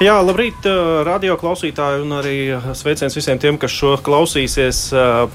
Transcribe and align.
Jā, 0.00 0.14
labrīt, 0.24 0.64
radio 1.04 1.34
klausītāji, 1.36 1.98
un 2.06 2.14
arī 2.16 2.36
sveiciens 2.72 3.12
visiem 3.12 3.36
tiem, 3.36 3.58
kas 3.60 3.74
šo 3.76 3.98
klausīsies 4.00 4.78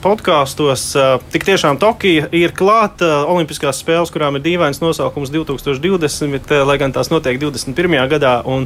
podkāstos. 0.02 0.86
Tik 1.30 1.44
tiešām 1.46 1.78
Tokija 1.78 2.32
ir 2.34 2.50
klāta 2.58 3.28
Olimpiskās 3.30 3.78
spēles, 3.84 4.10
kurām 4.10 4.40
ir 4.40 4.42
dīvains 4.48 4.82
nosaukums 4.82 5.30
2020, 5.30 6.50
lai 6.66 6.78
gan 6.82 6.96
tās 6.96 7.12
notiek 7.14 7.38
21. 7.38 7.94
gadā. 8.16 8.40
Un 8.50 8.66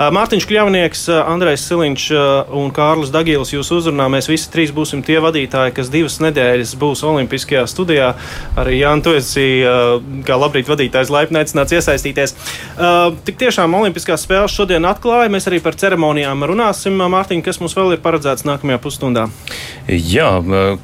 Mārtiņš 0.00 0.46
Kļavnieks, 0.48 1.04
Andrejs 1.12 1.66
Siliņš 1.68 2.06
un 2.48 2.72
Kārlis 2.72 3.12
Dagīls 3.12 3.52
jūs 3.52 3.68
uzrunā. 3.76 4.08
Mēs 4.16 4.30
visi 4.32 4.48
trīs 4.48 4.72
būsim 4.72 5.04
tie 5.04 5.20
vadītāji, 5.20 5.76
kas 5.76 5.92
divas 5.92 6.16
nedēļas 6.24 6.72
būs 6.80 7.04
Olimpiskajā 7.04 7.66
studijā. 7.68 8.14
Arī 8.64 8.80
Jānis, 8.80 9.04
tu 9.04 9.12
esi 9.20 9.46
kā 10.24 10.40
labrīt 10.40 10.72
vadītājs 10.72 11.12
laipni 11.12 11.44
aicināts 11.44 11.76
iesaistīties. 11.76 12.36
Tik 13.28 13.40
tiešām 13.44 13.76
Olimpiskās 13.82 14.24
spēles 14.24 14.56
šodien 14.56 14.88
atklāja 14.88 15.33
mēs 15.34 15.48
arī 15.50 15.60
par 15.62 15.76
ceremonijām 15.78 16.46
runāsim. 16.48 16.96
Mārtiņ, 17.10 17.42
kas 17.44 17.60
mums 17.62 17.74
vēl 17.76 17.96
ir 17.96 18.02
paredzēts 18.04 18.46
nākamajā 18.46 18.80
pusstundā? 18.82 19.26
Jā, 19.90 20.28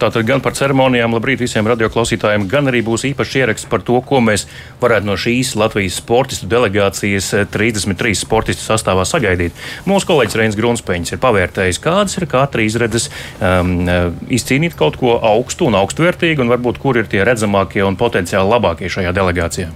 tātad 0.00 0.26
gan 0.28 0.42
par 0.44 0.56
ceremonijām, 0.58 1.14
labrīt 1.16 1.40
visiem 1.44 1.68
radioklausītājiem, 1.70 2.48
gan 2.50 2.68
arī 2.68 2.82
būs 2.84 3.06
īpašs 3.12 3.36
ieraksts 3.40 3.70
par 3.70 3.84
to, 3.86 3.96
ko 4.04 4.20
mēs 4.24 4.46
varētu 4.82 5.08
no 5.08 5.16
šīs 5.20 5.54
Latvijas 5.60 6.00
sportistu 6.02 6.48
delegācijas 6.50 7.32
33 7.54 8.18
sportistu 8.20 8.66
sastāvā 8.66 9.06
sagaidīt. 9.08 9.56
Mūsu 9.88 10.10
kolēģis 10.10 10.40
Reinis 10.40 10.58
Grunspēņš 10.60 11.14
ir 11.14 11.22
pavērtējis, 11.22 11.82
kādas 11.84 12.18
ir 12.20 12.28
katra 12.30 12.66
izredzes 12.66 13.08
um, 13.40 13.86
izcīnīt 14.28 14.76
kaut 14.78 15.00
ko 15.00 15.16
augstu 15.32 15.70
un 15.70 15.78
augstvērtīgu, 15.80 16.44
un 16.44 16.52
varbūt 16.52 16.82
kur 16.82 17.00
ir 17.00 17.08
tie 17.10 17.24
redzamākie 17.26 17.86
un 17.86 17.98
potenciāli 18.00 18.52
labākie 18.52 18.92
šajā 18.92 19.14
delegācijā. 19.16 19.70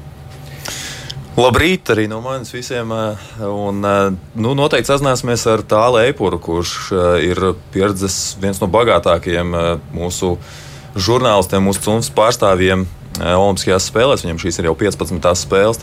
Labrīt 1.34 1.90
arī 1.90 2.04
no 2.06 2.20
manis 2.22 2.52
visiem. 2.54 2.92
Eh, 2.94 3.30
un, 3.42 3.82
eh, 3.84 4.10
nu, 4.38 4.54
noteikti 4.54 4.92
sazināsimies 4.92 5.42
ar 5.50 5.64
Tālu 5.66 5.98
Eipuru, 6.04 6.38
kurš 6.38 6.74
eh, 6.92 7.30
ir 7.30 7.40
pieredzējis 7.74 8.36
viens 8.38 8.60
no 8.62 8.68
bagātākajiem 8.70 9.80
mūsu 9.96 10.36
žurnālistiem, 10.94 11.64
mūsu 11.66 11.82
cunfas 11.88 12.12
pārstāvjiem. 12.14 12.86
Olimpiskajās 13.14 13.84
spēlēs. 13.86 14.24
Viņam 14.24 14.40
šīs 14.42 14.56
ir 14.58 14.66
jau 14.66 14.72
15. 14.74 15.28
spēles. 15.38 15.78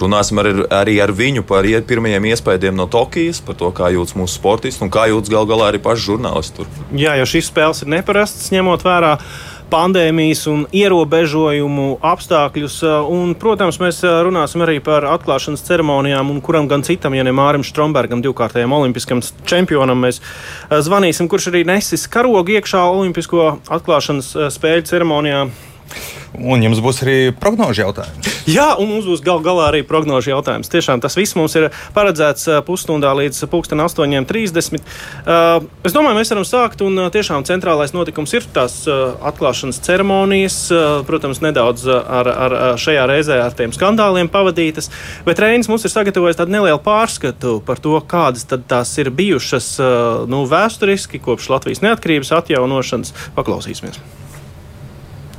Runāsim 0.00 0.40
ar, 0.40 0.48
arī 0.78 0.94
ar 1.04 1.12
viņu 1.12 1.44
par 1.44 1.68
pirmajiem 1.84 2.30
iespējām 2.30 2.78
no 2.78 2.86
Tokijas, 2.88 3.42
par 3.44 3.58
to, 3.60 3.68
kā 3.76 3.90
jūtas 3.92 4.16
mūsu 4.16 4.38
sportisti 4.38 4.80
un 4.86 4.92
kā 4.92 5.04
jūtas 5.12 5.28
gal 5.28 5.44
galā 5.48 5.68
arī 5.68 5.80
paši 5.84 6.06
žurnālisti. 6.06 6.56
Tur. 6.56 6.70
Jā, 6.96 7.18
jo 7.20 7.28
šīs 7.28 7.52
spēles 7.52 7.84
ir 7.84 7.92
neparastas, 7.92 8.48
ņemot 8.56 8.86
vērā 8.88 9.18
pandēmijas 9.70 10.44
un 10.50 10.66
ierobežojumu 10.74 11.86
apstākļus. 12.10 12.80
Un, 13.10 13.34
protams, 13.40 13.80
mēs 13.82 14.02
runāsim 14.04 14.64
arī 14.66 14.78
par 14.84 15.06
atklāšanas 15.14 15.64
ceremonijām, 15.66 16.32
un 16.32 16.42
kuram 16.44 16.68
gan 16.70 16.84
citam, 16.86 17.16
ja 17.16 17.24
ne 17.26 17.34
Mārim 17.36 17.64
Strombergam, 17.66 18.22
divkārtajam 18.24 18.74
olimpiskam 18.76 19.22
čempionam, 19.48 20.02
mēs 20.04 20.20
zvanīsim, 20.70 21.30
kurš 21.30 21.50
arī 21.52 21.64
nesis 21.68 22.08
karogu 22.10 22.58
iekšā 22.58 22.84
Olimpisko 22.90 23.50
atklāšanas 23.78 24.34
spēļu 24.56 24.88
ceremonijā. 24.90 25.44
Un 26.40 26.62
jums 26.62 26.78
būs 26.82 27.02
arī 27.04 27.16
prognožu 27.36 27.82
jautājums. 27.82 28.28
Jā, 28.48 28.70
un 28.80 28.88
mums 28.92 29.06
būs 29.08 29.22
gal 29.24 29.42
galā 29.44 29.66
arī 29.68 29.80
prognožu 29.86 30.30
jautājums. 30.32 30.70
Tiešām 30.70 31.02
tas 31.02 31.16
viss 31.18 31.36
mums 31.36 31.56
ir 31.58 31.68
paredzēts 31.96 32.46
pusstundā 32.66 33.10
līdz 33.18 33.42
pulksten 33.50 33.82
8.30. 33.82 34.78
Uh, 34.80 35.66
es 35.86 35.94
domāju, 35.96 36.16
mēs 36.20 36.32
varam 36.32 36.46
sākt, 36.46 36.84
un 36.86 37.10
tiešām 37.12 37.44
centrālais 37.48 37.94
notikums 37.96 38.34
ir 38.36 38.46
tās 38.54 38.82
atklāšanas 38.86 39.82
ceremonijas. 39.84 40.60
Protams, 41.08 41.42
nedaudz 41.44 41.86
ar, 41.90 42.30
ar 42.30 42.56
šajā 42.80 43.04
reizē 43.10 43.40
ar 43.44 43.56
tiem 43.58 43.74
skandāliem 43.74 44.30
pavadītas, 44.32 44.90
bet 45.26 45.42
Reinis 45.42 45.70
mums 45.70 45.84
ir 45.84 45.92
sagatavojis 45.92 46.38
tādu 46.40 46.54
nelielu 46.54 46.80
pārskatu 46.84 47.58
par 47.66 47.82
to, 47.82 47.96
kādas 48.10 48.46
tās 48.46 48.94
ir 49.02 49.12
bijušas 49.14 49.74
nu, 50.30 50.46
vēsturiski 50.50 51.22
kopš 51.22 51.50
Latvijas 51.56 51.84
neatkarības 51.84 52.34
atjaunošanas. 52.40 53.14
Paklausīsimies! 53.36 54.19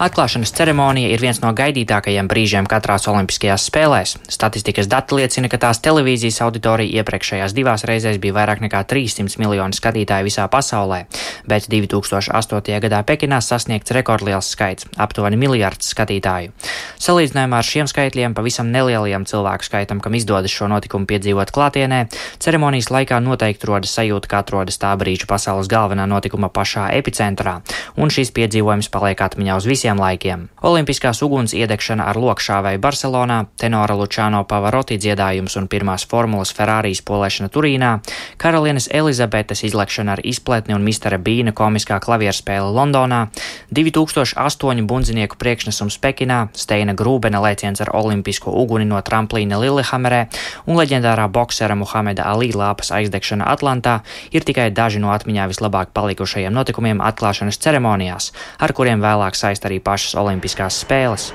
Atklāšanas 0.01 0.49
ceremonija 0.57 1.11
ir 1.13 1.21
viens 1.21 1.37
no 1.43 1.51
gaidītākajiem 1.53 2.25
brīžiem 2.25 2.65
katrās 2.65 3.03
Olimpiskajās 3.05 3.67
spēlēs. 3.69 4.15
Statistikas 4.33 4.87
dati 4.89 5.13
liecina, 5.19 5.45
ka 5.45 5.59
tās 5.61 5.77
televīzijas 5.85 6.39
auditorija 6.41 7.03
iepriekšējās 7.03 7.53
divās 7.53 7.85
reizēs 7.85 8.17
bija 8.23 8.33
vairāk 8.39 8.63
nekā 8.65 8.81
300 8.89 9.37
miljoni 9.37 9.77
skatītāju 9.77 10.25
visā 10.25 10.47
pasaulē, 10.49 11.03
bet 11.45 11.67
2008. 11.69 12.79
gadā 12.81 13.03
Pekinā 13.05 13.37
sasniegts 13.45 13.93
rekordliels 13.93 14.49
skaits- 14.55 14.87
aptuveni 15.05 15.37
miljards 15.37 15.93
skatītāju. 15.93 16.49
Salīdzinājumā 16.97 17.61
ar 17.61 17.69
šiem 17.69 17.85
skaitļiem 17.85 18.33
pavisam 18.33 18.73
nelielajam 18.73 19.29
cilvēku 19.29 19.69
skaitam, 19.69 20.01
kam 20.01 20.17
izdodas 20.17 20.49
šo 20.49 20.65
notikumu 20.65 21.05
piedzīvot 21.05 21.53
klātienē, 21.53 22.09
ceremonijas 22.39 22.89
laikā 22.89 23.21
noteikti 23.21 23.67
rodas 23.69 23.93
sajūta, 23.93 24.27
ka 24.27 24.39
atrodas 24.39 24.79
tā 24.79 24.97
brīža 24.97 25.27
pasaules 25.27 25.67
galvenā 25.67 26.07
notikuma 26.07 26.49
pašā 26.49 26.89
epicentrā, 26.89 27.61
un 27.97 28.09
šīs 28.09 28.31
piedzīvojums 28.31 28.89
paliek 28.89 29.17
atmiņā 29.17 29.57
uz 29.57 29.65
visiem 29.65 29.90
visiem 29.91 29.99
laikiem. 29.99 30.49
Olimpiskās 30.61 31.21
uguns 31.21 31.53
iedegšana 31.53 32.05
ar 32.05 32.15
lokšāvēju 32.15 32.79
Barcelonā, 32.79 33.45
tenora 33.57 33.95
Lučāno 33.95 34.45
Pavaroti 34.47 34.97
dziedājums 34.97 35.57
un 35.57 35.67
pirmās 35.67 36.05
formulas 36.07 36.53
Ferrārijas 36.53 37.01
polēšana 37.01 37.49
Turīnā, 37.49 37.99
karalienes 38.37 38.87
Elizabetes 38.91 39.63
izlekšana 39.63 40.13
ar 40.13 40.21
izpletni 40.23 40.75
un 40.75 40.83
mistera 40.83 41.17
Bīna 41.17 41.51
komiskā 41.51 41.99
klavierspēle 41.99 42.71
Londonā, 42.71 43.27
2008 43.73 44.85
bundzinieku 44.87 45.35
priekšnesums 45.37 45.97
Pekinā, 45.97 46.49
Steina 46.53 46.93
Grūbena 46.93 47.41
lēciens 47.41 47.81
ar 47.81 47.91
olimpisko 47.93 48.51
uguni 48.51 48.85
no 48.85 49.01
tramplīna 49.01 49.59
Lillehammerē 49.59 50.27
un 50.67 50.77
leģendārā 50.77 51.27
boksera 51.27 51.75
Muhameda 51.75 52.29
Ali 52.29 52.51
lāpas 52.53 52.93
aizdegšana 52.93 53.49
Atlantā 53.49 54.01
ir 54.31 54.45
tikai 54.45 54.69
daži 54.71 55.01
no 55.01 55.11
atmiņā 55.11 55.49
vislabāk 55.51 55.91
palikušajiem 55.93 56.53
notikumiem 56.53 57.01
atklāšanas 57.01 57.57
ceremonijās, 57.57 58.31
ar 58.61 58.73
kuriem 58.77 59.01
vēlāk 59.01 59.35
saist 59.35 59.65
arī 59.65 59.80
pašas 59.83 60.15
Olimpiskās 60.15 60.79
spēles. 60.85 61.31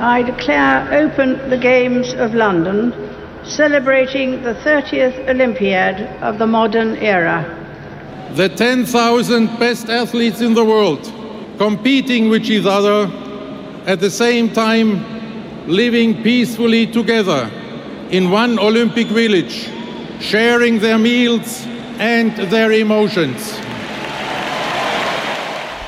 I 0.00 0.22
declare 0.22 0.86
open 0.94 1.36
the 1.50 1.58
Games 1.58 2.14
of 2.14 2.34
London, 2.34 2.92
celebrating 3.44 4.42
the 4.42 4.54
30th 4.64 5.28
Olympiad 5.28 6.06
of 6.22 6.38
the 6.38 6.46
modern 6.46 6.96
era. 6.96 7.44
The 8.36 8.48
10,000 8.48 9.58
best 9.58 9.88
athletes 9.88 10.40
in 10.40 10.54
the 10.54 10.64
world 10.64 11.12
competing 11.58 12.28
with 12.30 12.48
each 12.48 12.66
other 12.66 13.10
at 13.86 14.00
the 14.00 14.10
same 14.10 14.50
time 14.50 15.04
living 15.66 16.22
peacefully 16.22 16.86
together 16.86 17.50
in 18.10 18.30
one 18.30 18.58
Olympic 18.58 19.08
village, 19.08 19.68
sharing 20.20 20.78
their 20.78 20.98
meals 20.98 21.66
and 21.98 22.34
their 22.50 22.72
emotions. 22.72 23.67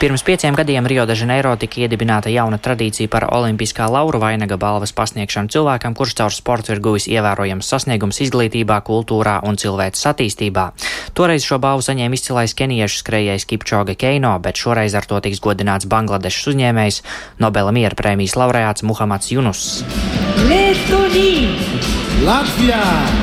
Pirms 0.01 0.23
pieciem 0.25 0.55
gadiem 0.57 0.87
Rio 0.87 1.05
de 1.05 1.13
Janeiro 1.13 1.51
tika 1.61 1.83
iedibināta 1.83 2.31
jauna 2.33 2.57
tradīcija 2.57 3.11
par 3.13 3.27
olimpiskā 3.37 3.85
laura 3.85 4.17
vainaga 4.23 4.57
balvas 4.57 4.95
pasniegšanu 4.97 5.53
cilvēkam, 5.53 5.93
kurš 5.93 6.15
caur 6.17 6.33
sportu 6.33 6.73
ir 6.73 6.81
guvis 6.81 7.05
ievērojams 7.05 7.69
sasniegums 7.69 8.23
izglītībā, 8.25 8.81
kultūrā 8.81 9.37
un 9.45 9.61
cilvēces 9.61 10.09
attīstībā. 10.15 10.67
Toreiz 11.13 11.45
šo 11.45 11.61
balvu 11.61 11.85
saņēma 11.85 12.17
izcilais 12.17 12.57
keniešu 12.57 13.05
skrejējs 13.05 13.45
Kipčoga 13.53 13.93
Keino, 13.93 14.33
bet 14.41 14.57
šoreiz 14.57 14.97
ar 14.97 15.05
to 15.05 15.21
tiks 15.21 15.45
godināts 15.45 15.85
Bangladešas 15.85 16.55
uzņēmējs 16.55 17.03
Nobela 17.45 17.69
miera 17.69 17.93
prēmijas 17.93 18.41
laureāts 18.41 18.81
Muhamads 18.81 19.29
Junus. 19.37 19.83
Latvijā! 22.25 23.20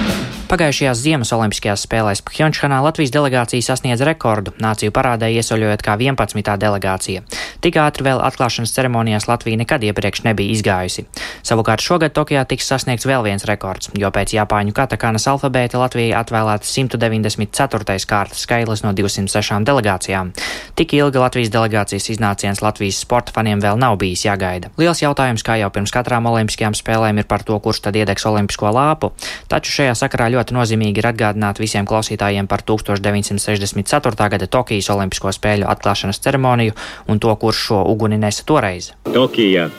Pagājušajās 0.48 1.02
Ziemas 1.04 1.34
Olimpiskajās 1.36 1.82
spēlēs 1.84 2.22
Pхjončhanā 2.24 2.78
Latvijas 2.80 3.12
delegācija 3.12 3.66
sasniedz 3.66 4.00
rekordu, 4.08 4.54
nāciju 4.64 4.94
parādē 4.96 5.28
iesaļojot 5.36 5.82
kā 5.84 5.98
11. 6.00 6.54
delegācija. 6.62 7.24
Tik 7.60 7.76
ātri 7.84 8.06
vēl 8.08 8.22
atklāšanas 8.24 8.72
ceremonijās 8.72 9.28
Latvija 9.28 9.60
nekad 9.60 9.84
iepriekš 9.84 10.22
nebija 10.24 10.54
izgājusi. 10.56 11.04
Savukārt 11.44 11.84
šogad 11.84 12.16
Tokijā 12.16 12.46
tiks 12.48 12.70
sasniegts 12.72 13.04
vēl 13.10 13.26
viens 13.26 13.44
rekords, 13.50 13.90
jo 13.92 14.08
pēc 14.08 14.38
Japāņu 14.38 14.72
katakānas 14.78 15.28
alfabēta 15.28 15.82
Latvijai 15.82 16.16
atvēlēta 16.16 16.64
194. 16.64 18.08
kārtas 18.08 18.46
skaitlis 18.48 18.86
no 18.88 18.96
206 18.96 19.68
delegācijām. 19.68 20.32
Tik 20.80 20.96
ilgi 20.96 21.24
Latvijas 21.26 21.52
delegācijas 21.52 22.08
iznāciens 22.16 22.64
Latvijas 22.64 23.02
sporta 23.04 23.36
faniem 23.36 23.60
vēl 23.60 23.76
nav 23.84 24.00
bijis 24.00 24.24
jāgaida. 24.30 24.72
Liels 24.80 25.04
jautājums, 25.04 25.44
kā 25.44 25.60
jau 25.60 25.74
pirms 25.76 25.92
katrām 25.92 26.32
olimpiskajām 26.32 26.80
spēlēm, 26.80 27.20
ir 27.20 27.28
par 27.28 27.44
to, 27.44 27.60
kurš 27.60 27.84
tad 27.90 28.00
iedegs 28.00 28.30
olimpisko 28.32 28.72
lāpu, 28.72 29.12
taču 29.52 29.76
šajā 29.82 30.00
sakarā 30.06 30.32
ļoti 30.32 30.37
nozīmīgi 30.56 31.02
ir 31.02 31.10
atgādināt 31.12 31.62
visiem 31.62 31.86
klausītājiem 31.88 32.48
par 32.48 32.62
1964. 32.68 34.30
gada 34.34 34.48
Tokijas 34.48 34.90
Olimpisko 34.94 35.32
spēļu 35.34 35.70
atklāšanas 35.72 36.22
ceremoniju 36.24 36.76
un 37.08 37.20
to, 37.20 37.34
kurš 37.36 37.64
šo 37.70 37.82
uguni 37.92 38.18
nesa 38.22 38.46
toreiz. 38.46 38.92
Tokija. 39.14 39.70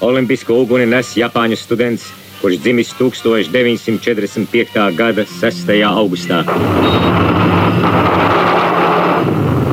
Olimpisko 0.00 0.54
uguni 0.62 0.86
nes 0.86 1.16
Japāņu 1.18 1.58
students 1.58 2.08
kurš 2.40 2.56
dzimis 2.62 2.94
1945. 2.98 4.96
gada 4.96 5.24
6. 5.24 5.82
augustā. 5.84 6.44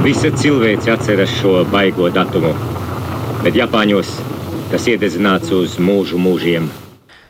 Visa 0.03 0.29
cilvēce 0.29 0.91
atceras 0.93 1.29
šo 1.41 1.65
baigo 1.69 2.09
datumu, 2.13 2.53
bet 3.43 3.57
Japāņos 3.57 4.17
tas 4.71 4.89
iededzināts 4.89 5.53
uz 5.53 5.77
mūžu 5.81 6.17
mūžiem. 6.21 6.84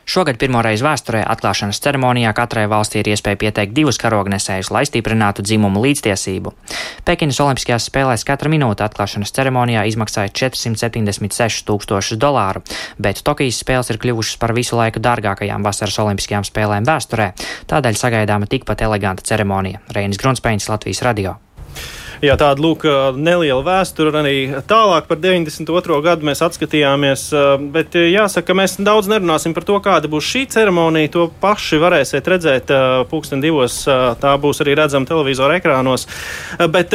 Šogad 0.06 0.38
pirmoreiz 0.38 0.84
vēsturē 0.86 1.24
atklāšanas 1.26 1.80
ceremonijā 1.82 2.30
katrai 2.36 2.68
valstī 2.70 3.00
ir 3.00 3.08
iespēja 3.10 3.40
pieteikt 3.40 3.74
divus 3.74 3.98
karognesējus, 3.98 4.70
lai 4.70 4.84
stiprinātu 4.86 5.42
dzimumu 5.42 5.82
līdztiesību. 5.82 6.52
Pekinas 7.08 7.40
Olimpiskajās 7.42 7.88
spēlēs 7.90 8.22
katra 8.28 8.52
minūte 8.52 8.86
atklāšanas 8.86 9.34
ceremonijā 9.34 9.82
izmaksāja 9.90 10.30
476 10.30 11.66
tūkstošus 11.66 12.20
dolāru, 12.22 12.62
bet 13.02 13.24
Tokijas 13.26 13.58
spēles 13.64 13.90
ir 13.90 13.98
kļuvušas 14.02 14.38
par 14.38 14.54
visu 14.54 14.78
laiku 14.78 15.02
dārgākajām 15.02 15.66
vasaras 15.66 15.98
Olimpiskajām 16.04 16.46
spēlēm 16.46 16.86
vēsturē, 16.86 17.32
tādēļ 17.66 17.98
sagaidāma 17.98 18.46
tikpat 18.46 18.86
eleganta 18.86 19.26
ceremonija. 19.26 19.82
Reinis 19.90 20.22
Grunspēņš, 20.22 20.70
Latvijas 20.70 21.02
radio. 21.02 21.34
Jā, 22.24 22.36
tāda 22.40 22.62
lūk, 22.62 22.86
neliela 23.20 23.60
vēsture. 23.66 24.12
Arī 24.16 24.36
tālāk 24.68 25.08
par 25.10 25.20
92. 25.20 26.00
gadu 26.04 26.28
mēs 26.28 26.40
atskatījāmies. 26.46 27.28
Bet 27.74 27.96
jāsaka, 27.98 28.46
ka 28.50 28.56
mēs 28.56 28.78
daudz 28.80 29.10
nerunāsim 29.12 29.54
par 29.56 29.66
to, 29.68 29.76
kāda 29.84 30.08
būs 30.12 30.28
šī 30.30 30.46
ceremonija. 30.54 31.12
To 31.16 31.28
paši 31.42 31.80
varēsiet 31.82 32.30
redzēt 32.32 32.72
pulksten 33.10 33.44
divos. 33.44 33.82
Tā 34.22 34.36
būs 34.40 34.62
arī 34.64 34.78
redzama 34.80 35.08
televizora 35.08 35.58
ekrānos. 35.60 36.08
Bet 36.72 36.94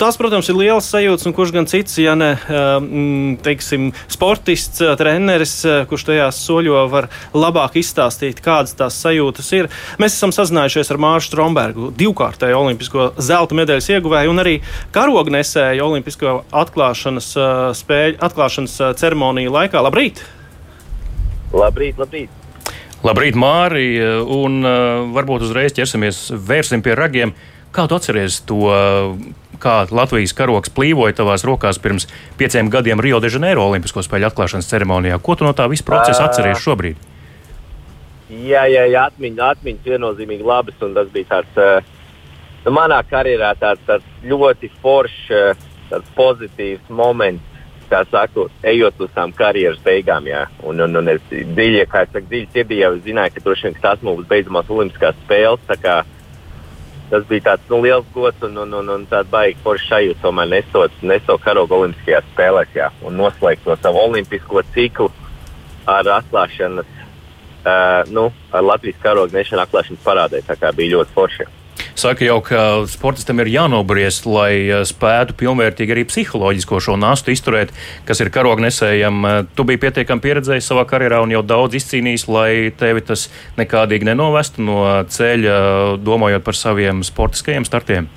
tas, 0.00 0.18
protams, 0.20 0.48
ir 0.50 0.58
liels 0.58 0.88
sajūts, 0.92 1.26
un 1.28 1.34
kurš 1.36 1.52
gan 1.54 1.68
cits, 1.70 1.96
ja 2.02 2.14
ne 2.18 2.32
teiksim, 3.44 3.90
sportists, 4.10 4.82
treneris, 4.98 5.56
kurš 5.90 6.06
tajās 6.10 6.40
soļo, 6.46 6.84
var 6.92 7.08
labāk 7.34 7.78
izstāstīt, 7.80 8.42
kādas 8.44 8.76
tās 8.78 8.98
sajūtas 9.04 9.50
ir. 9.56 9.70
Mēs 10.02 10.18
esam 10.18 10.34
sazinājušies 10.34 10.92
ar 10.94 11.02
Māršu 11.04 11.32
Strombergu, 11.32 11.90
divkārtēju 11.98 12.60
olimpisko 12.60 13.10
zelta 13.22 13.56
medaļas 13.58 13.90
ieguvēju 13.96 14.34
un 14.34 14.44
arī 14.44 14.54
karognesēju 14.94 15.84
Olimpisko 15.84 16.38
atklāšanas 16.64 17.32
spēļu, 17.80 18.18
atklāšanas 18.24 18.78
ceremoniju 19.00 19.52
laikā. 19.54 19.82
Labrīt! 19.84 20.24
Labrīt, 21.54 22.00
labrīt! 22.00 22.40
Labrīt, 23.04 23.36
Māri! 23.36 23.88
Un 24.32 24.64
varbūt 25.12 25.44
uzreiz 25.44 25.74
ķersimies, 25.76 26.30
vērsim 26.32 26.80
pie 26.84 26.94
ragiem. 26.96 27.34
Kā 27.74 27.84
tu 27.90 27.98
atceries 27.98 28.38
to, 28.48 28.70
kā 29.64 29.78
Latvijas 29.94 30.36
karoks 30.36 30.72
plīvoja 30.76 31.16
tavās 31.22 31.46
rokās 31.48 31.80
pirms 31.80 32.06
pieciem 32.38 32.70
gadiem 32.72 33.00
Rio 33.00 33.20
de 33.24 33.32
Janeiro 33.32 33.64
Olimpisko 33.70 34.04
spēļu 34.04 34.28
atklāšanas 34.28 34.68
ceremonijā? 34.70 35.18
Ko 35.24 35.38
tu 35.38 35.48
no 35.48 35.54
tā 35.56 35.66
visa 35.72 35.86
procesa 35.88 36.28
atceries 36.28 36.62
šobrīd? 36.62 37.00
Jā, 38.34 38.64
jā, 38.68 38.86
jā 38.90 39.08
atmiņas, 39.10 39.58
atmiņas 39.58 39.90
viennozīmīgi 39.94 40.46
labas, 40.46 40.76
un 40.82 40.94
tas 40.96 41.10
bija 41.12 41.28
tāds 41.36 41.60
uh, 41.60 41.92
nu, 42.64 42.72
manā 42.74 43.00
karjerā 43.08 43.52
tāds, 43.60 43.82
tāds 43.88 44.24
ļoti 44.24 44.70
foršs, 44.82 45.58
tāds 45.90 46.14
pozitīvs 46.18 46.88
moments. 46.88 47.50
Kā 47.84 48.00
saku, 48.08 48.46
ejot 48.64 49.02
uz 49.04 49.10
tām 49.12 49.32
karjeras 49.36 49.76
beigām, 49.84 50.24
jā. 50.24 50.46
Un, 50.64 50.78
un, 50.80 50.96
un 51.02 51.10
es 51.12 51.20
dziļi, 51.28 51.82
kā 51.92 52.06
es 52.06 52.14
saku, 52.14 52.30
dziļi 52.30 52.46
sirdī 52.54 52.78
jau 52.80 52.94
zināju, 53.04 53.34
ka 53.34 53.42
droši 53.44 53.68
vien 53.68 53.76
tas 53.82 54.00
būs 54.00 54.24
beidzamās 54.30 54.70
Olimpiskās 54.72 55.18
spēles. 55.20 55.66
Tas 57.14 57.22
bija 57.30 57.44
tāds 57.46 57.68
nu, 57.70 57.78
liels 57.84 58.06
gods 58.10 58.42
un, 58.42 58.56
un, 58.58 58.72
un, 58.74 58.88
un 58.90 59.02
tāds 59.06 59.30
baigs 59.30 59.60
foršs 59.62 59.86
sajūta, 59.86 60.18
tomēr 60.24 60.48
nesot, 60.50 60.94
nesot 61.06 61.42
karogu 61.44 61.76
Olimpiskajās 61.76 62.26
spēlēs, 62.32 62.72
jā. 62.74 62.88
Un 63.06 63.14
noslēgt 63.20 63.62
to 63.62 63.76
savu 63.78 64.00
olimpisko 64.02 64.64
ciklu 64.74 65.06
ar 65.86 66.10
atklāšanas, 66.16 66.88
uh, 67.62 68.00
nu, 68.10 68.24
ar 68.50 68.66
Latvijas 68.66 68.98
karogu 69.04 69.38
nešanu 69.38 69.62
atklāšanas 69.62 70.02
parādē. 70.02 70.42
Tā 70.48 70.58
kā 70.58 70.74
bija 70.74 70.96
ļoti 70.96 71.14
forši. 71.14 71.46
Saka 71.94 72.26
jau, 72.26 72.40
ka 72.42 72.60
sportistam 72.90 73.38
ir 73.38 73.52
jānobriest, 73.52 74.24
lai 74.26 74.66
eh, 74.66 74.80
spētu 74.82 75.36
pilnvērtīgi 75.38 75.94
arī 75.94 76.02
psiholoģisko 76.10 76.80
šo 76.82 76.96
nastu 76.98 77.30
izturēt, 77.30 77.70
kas 78.08 78.18
ir 78.18 78.32
karognesējam. 78.34 79.20
Eh, 79.28 79.36
tu 79.54 79.62
biji 79.68 79.84
pietiekami 79.84 80.24
pieredzējis 80.24 80.72
savā 80.72 80.82
karjerā 80.90 81.20
un 81.22 81.30
jau 81.36 81.44
daudz 81.46 81.78
izcīnījis, 81.78 82.26
lai 82.34 82.50
tevi 82.74 83.04
tas 83.06 83.28
nekādīgi 83.60 84.08
nenovestu 84.10 84.64
no 84.66 84.80
ceļa, 85.06 85.58
domājot 86.02 86.42
par 86.42 86.58
saviem 86.58 87.04
sportiskajiem 87.06 87.66
startiem. 87.68 88.08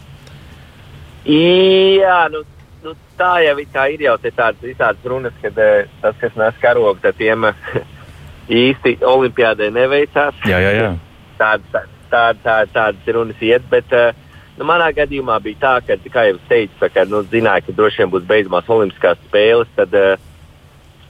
Jā, 1.27 2.21
nu, 2.33 2.41
nu, 2.81 2.95
tā 3.19 3.35
jau 3.45 3.59
tā 3.75 3.83
ir 3.94 4.07
jau 4.07 4.15
tādas, 4.25 4.63
tādas 4.80 5.06
runas, 5.06 5.35
ka 5.44 5.51
eh, 5.53 5.91
tas, 6.01 6.18
kas 6.23 6.33
nes 6.39 6.57
karogu, 6.63 6.97
tad 7.03 7.19
tiem 7.21 7.45
īsti 8.63 8.97
olimpiādē 9.06 9.69
neveicās. 9.75 10.41
Jā, 10.50 10.63
jā, 10.65 10.73
jā. 10.80 10.89
Tāda, 11.38 11.62
tā, 11.69 11.83
tāda, 11.83 11.96
tā, 12.12 12.57
tādas 12.74 13.12
runas 13.13 13.44
iet. 13.44 13.65
Bet, 13.71 13.92
uh, 13.95 14.15
nu, 14.57 14.68
manā 14.69 14.89
gadījumā 14.95 15.39
bija 15.44 15.62
tā, 15.62 15.74
ka, 15.88 16.00
kā 16.13 16.27
jau 16.30 16.39
teicu, 16.50 16.74
tā, 16.81 16.92
ka, 16.94 17.06
nu, 17.09 17.24
zināju, 17.31 17.68
ka 17.68 17.77
droši 17.77 18.04
vien 18.04 18.15
būs 18.15 18.25
beidzamās 18.30 18.74
Olimpiskās 18.77 19.21
spēles. 19.27 19.71
Tad, 19.77 19.95
uh, 19.98 20.25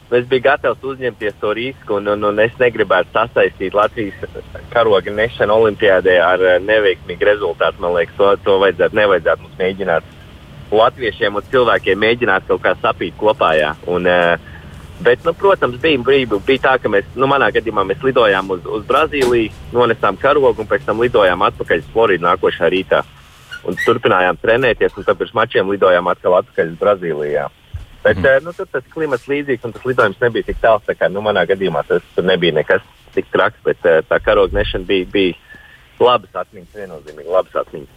Es 0.07 0.23
biju 0.23 0.39
gatavs 0.39 0.83
uzņemties 0.87 1.33
to 1.41 1.49
risku, 1.51 1.97
un, 1.97 2.05
un, 2.07 2.21
un 2.29 2.37
es 2.39 2.53
negribētu 2.61 3.11
sasaistīt 3.11 3.73
Latvijas 3.75 4.21
karoga 4.71 5.11
nešanu 5.11 5.57
Olimpijādē 5.59 6.13
ar 6.23 6.43
uh, 6.45 6.53
neveiksmīgu 6.63 7.27
rezultātu. 7.27 7.83
Man 7.83 7.91
liekas, 7.97 8.15
to, 8.15 8.29
to 8.45 8.55
vajadzētu, 8.61 8.95
nevajadzētu 8.95 9.43
mums 9.43 9.57
mēģināt 9.59 10.13
latviešiem 10.71 11.35
un 11.39 11.51
cilvēkiem 11.51 11.99
mēģināt 12.05 12.47
kaut 12.47 12.63
kā 12.63 12.73
sapīt 12.79 13.19
kopā. 13.19 13.51
Jā. 13.59 13.73
Un, 13.91 14.07
uh, 14.07 14.55
Bet, 15.03 15.21
nu, 15.25 15.33
protams, 15.37 15.77
bija 15.81 15.99
brīva. 16.01 16.39
Bija 16.45 16.63
tā, 16.63 16.73
ka 16.81 16.89
mēs, 16.89 17.05
nu, 17.15 17.27
manā 17.29 17.51
gadījumā 17.53 17.83
mēs 17.85 18.01
lidojām 18.05 18.49
uz, 18.55 18.63
uz 18.65 18.85
Brazīliju, 18.89 19.53
nonesām 19.75 20.17
karogu 20.17 20.63
un 20.63 20.69
pēc 20.69 20.87
tam 20.87 21.03
lidojām 21.03 21.45
atpakaļ 21.45 21.83
uz 21.83 21.91
Floridu 21.93 22.25
nākošā 22.25 22.71
rītā. 22.73 23.03
Un 23.67 23.77
turpinājām 23.83 24.39
trenēties, 24.41 24.95
un 24.97 25.05
tad 25.05 25.19
pirms 25.19 25.35
mačiem 25.37 25.69
lidojām 25.69 26.09
atkal 26.09 26.39
atpakaļ 26.39 26.73
uz 26.73 26.79
Brazīlijā. 26.81 27.45
Bet 28.03 28.21
mm. 28.21 28.45
nu, 28.45 28.53
tur 28.57 28.69
tas 28.71 28.85
klimats 28.93 29.27
līdzīgs, 29.29 29.65
un 29.67 29.75
tas 29.75 29.85
lidojums 29.85 30.21
nebija 30.23 30.49
tik 30.49 30.61
tāls. 30.63 30.89
Kā, 30.97 31.09
nu, 31.11 31.21
manā 31.25 31.45
gadījumā 31.49 31.83
tas 31.89 32.05
nebija 32.23 32.55
nekas 32.57 32.85
tik 33.13 33.29
traks, 33.33 33.59
bet 33.65 33.85
eh, 33.85 34.01
tā 34.07 34.21
karoga 34.23 34.57
nešana 34.57 34.87
bija, 34.87 35.09
bija 35.13 35.37
labas 36.01 36.41
atmiņas, 36.45 36.77
viennozīmīgi 36.77 37.33
labas 37.33 37.61
atmiņas. 37.65 37.96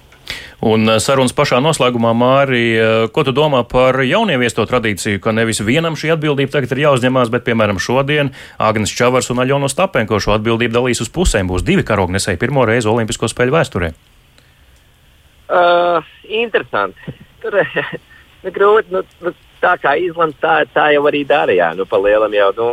Un 0.60 0.84
eh, 0.92 0.98
sarunas 1.00 1.32
pašā 1.32 1.56
noslēgumā, 1.64 2.10
Māri, 2.12 2.64
eh, 2.76 3.06
ko 3.14 3.24
tu 3.24 3.32
domā 3.32 3.62
par 3.68 3.96
jaunieviesto 4.04 4.66
tradīciju, 4.68 5.20
ka 5.24 5.32
nevis 5.32 5.62
vienam 5.64 5.96
šī 5.96 6.12
atbildība 6.16 6.52
tagad 6.52 6.74
ir 6.76 6.82
jāuzņemās, 6.84 7.32
bet, 7.32 7.46
piemēram, 7.48 7.80
šodien 7.80 8.34
Agnes 8.60 8.92
Čavars 8.92 9.32
un 9.32 9.40
Aļona 9.40 9.70
Stapenko 9.72 10.20
šo 10.20 10.36
atbildību 10.36 10.76
dalīs 10.76 11.00
uz 11.00 11.08
pusēm. 11.08 11.48
Būs 11.48 11.64
divi 11.64 11.86
karognesēji 11.88 12.40
pirmo 12.42 12.66
reizi 12.68 12.92
Olimpisko 12.92 13.30
spēļu 13.32 13.56
vēsturē. 13.56 13.92
Uh, 15.50 16.04
interesanti. 16.28 17.16
Tur 17.40 17.56
nu, 18.44 18.52
grūti, 18.52 18.92
nu, 18.92 19.02
nu, 19.24 19.32
tā 19.64 19.78
kā 19.80 19.96
Īslands 19.96 20.36
tā, 20.44 20.60
tā 20.68 20.90
jau 20.92 21.06
arī 21.08 21.24
darīja. 21.24 21.72
Nu, 21.78 21.88
pa 21.88 21.98
lielam 22.04 22.36
jau, 22.36 22.52
nu, 22.60 22.68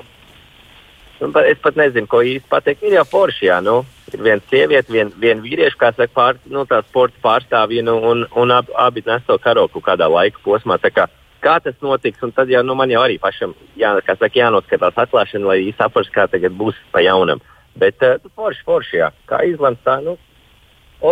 nu, 1.24 1.32
es 1.48 1.64
pat 1.64 1.80
nezinu, 1.80 2.12
ko 2.12 2.20
īsti 2.20 2.52
pateikt. 2.52 2.84
Ir 2.84 3.00
jau 3.00 3.08
forši, 3.16 3.48
jā, 3.48 3.64
nu, 3.64 3.80
ir 4.14 4.24
viena 4.24 4.44
sieviete, 4.50 4.92
viena 4.94 5.12
vien 5.20 5.42
vīrieša, 5.44 5.78
kā 5.80 5.92
saka, 5.96 6.14
pār, 6.16 6.40
nu, 6.52 6.66
tā 6.70 6.82
sporta 6.88 7.20
pārstāvja, 7.24 7.84
nu, 7.86 7.98
un, 8.12 8.26
un 8.38 8.54
ab, 8.56 8.72
abi 8.76 9.04
nes 9.08 9.26
to 9.28 9.38
karogu 9.44 9.82
kādā 9.84 10.08
laika 10.12 10.42
posmā. 10.46 10.80
Kā, 10.94 11.08
kā 11.44 11.58
tas 11.64 11.76
notiks, 11.84 12.24
un 12.24 12.34
tad 12.36 12.52
jau 12.52 12.64
nu, 12.66 12.76
man 12.78 12.92
jau 12.94 13.04
arī 13.04 13.20
pašam 13.22 13.56
jā, 13.80 13.96
saka, 14.08 14.32
jānoskatās 14.36 14.98
atklāšana, 15.06 15.52
lai 15.52 15.76
saprastu, 15.78 16.16
kā 16.16 16.28
tagad 16.32 16.56
būs 16.58 16.80
pa 16.92 17.04
jaunam. 17.06 17.44
Bet 17.78 18.02
uh, 18.02 18.18
forši, 18.36 18.64
forši, 18.66 18.98
jā. 19.04 19.12
kā 19.30 19.44
izlems 19.46 19.84
tā, 19.86 20.00
nu, 20.06 20.18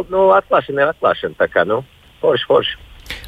nu 0.09 0.25
atklāšana 0.33 0.81
ir 0.81 0.93
atklāšana. 0.95 1.37
Tā 1.37 1.49
kā, 1.51 1.65
nu, 1.67 1.83
forši, 2.23 2.49
forši. 2.49 2.81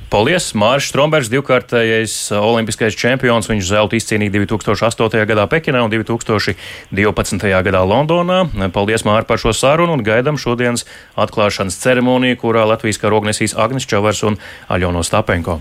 Paldies! 0.07 0.53
Mārcis 0.55 0.87
Strombergs, 0.93 1.27
divkārtējais 1.27 2.13
uh, 2.31 2.39
olimpiskais 2.39 2.95
čempions. 2.95 3.49
Viņš 3.51 3.65
zelta 3.67 3.97
izcīnīja 3.97 4.31
2008. 4.37 5.25
gadā 5.27 5.43
Pekinā 5.51 5.81
un 5.83 5.91
2012. 5.91 7.43
gadā 7.67 7.81
Londonā. 7.83 8.45
Paldies, 8.71 9.03
Mārcis, 9.03 9.27
par 9.27 9.41
šo 9.43 9.51
sarunu 9.51 9.97
un 9.97 10.05
gaidām 10.07 10.39
šodienas 10.39 10.87
atklāšanas 11.19 11.75
ceremoniju, 11.83 12.39
kurā 12.39 12.63
Latvijas 12.71 13.01
karognesīs 13.03 13.57
Agnis 13.59 13.89
Čavars 13.89 14.23
un 14.23 14.39
Aļono 14.71 15.03
Stapenko. 15.03 15.59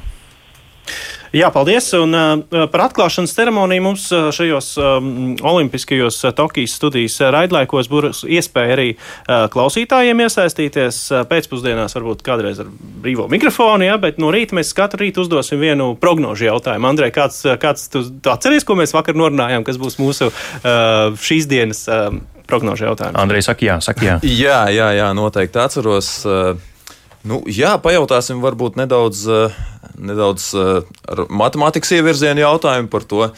Jā, 1.37 1.51
paldies. 1.53 1.91
Un, 1.99 2.17
uh, 2.17 2.65
par 2.73 2.87
atklāšanas 2.87 3.35
ceremoniju 3.37 3.83
mums 3.85 4.07
uh, 4.15 4.31
šajos 4.33 4.71
um, 4.81 5.09
Olimpiskajos 5.45 6.23
uh, 6.25 6.33
Tokijas 6.37 6.77
studijas 6.79 7.19
raidlaikos 7.35 7.91
būs 7.93 8.23
iespēja 8.25 8.77
arī 8.77 8.87
uh, 8.95 9.45
klausītājiem 9.53 10.23
iesaistīties. 10.25 11.01
Pēcpusdienās 11.29 11.97
varbūt 11.99 12.25
kādreiz 12.25 12.63
ar 12.65 12.71
brīvo 13.05 13.27
mikrofonu, 13.33 13.85
ja, 13.85 13.99
bet 14.01 14.17
no 14.23 14.31
rīta 14.33 14.57
mēs 14.57 14.73
katru 14.77 15.05
rītu 15.05 15.27
uzdosim 15.27 15.61
vienu 15.61 15.91
prognožu 16.01 16.49
jautājumu. 16.49 16.89
Andrej, 16.89 17.13
kāds, 17.19 17.43
kāds 17.61 17.91
tu, 17.93 18.07
tu 18.17 18.33
atceries, 18.33 18.65
ko 18.65 18.79
mēs 18.81 18.97
vakar 18.97 19.19
norunājām, 19.19 19.67
kas 19.67 19.81
būs 19.83 20.01
mūsu 20.01 20.31
uh, 20.33 21.13
šīs 21.21 21.51
dienas 21.53 21.85
uh, 21.91 22.09
prognožu 22.49 22.89
jautājums? 22.89 23.19
Andrej, 23.21 23.45
saka 23.51 23.69
jā, 23.69 23.79
saka 23.85 24.09
jā. 24.09 24.19
jā, 24.47 24.63
jā, 24.73 24.89
jā, 25.03 25.13
noteikti 25.17 25.61
atceros. 25.61 26.17
Uh, 26.25 26.57
nu, 27.29 27.45
jā, 27.45 27.77
pajautāsim 27.83 28.41
varbūt 28.41 28.81
nedaudz. 28.81 29.27
Uh, 29.29 29.65
nedaudz 29.99 30.51
ar 30.57 31.25
matemātikas 31.33 31.95
ievirzienu 31.97 32.45
jautājumu 32.45 32.91
par 32.93 33.07
to, 33.09 33.29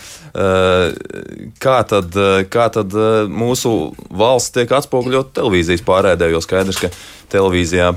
kā 1.62 1.76
tad, 1.90 2.18
kā 2.52 2.66
tad 2.74 2.96
mūsu 3.30 3.74
valsts 4.10 4.56
tiek 4.56 4.72
atspoguļot 4.78 5.32
televīzijas 5.38 5.84
pārēdē, 5.86 6.32
jo 6.32 6.42
skaidrs, 6.44 6.82
ka 6.82 6.92
televīzijā 7.32 7.92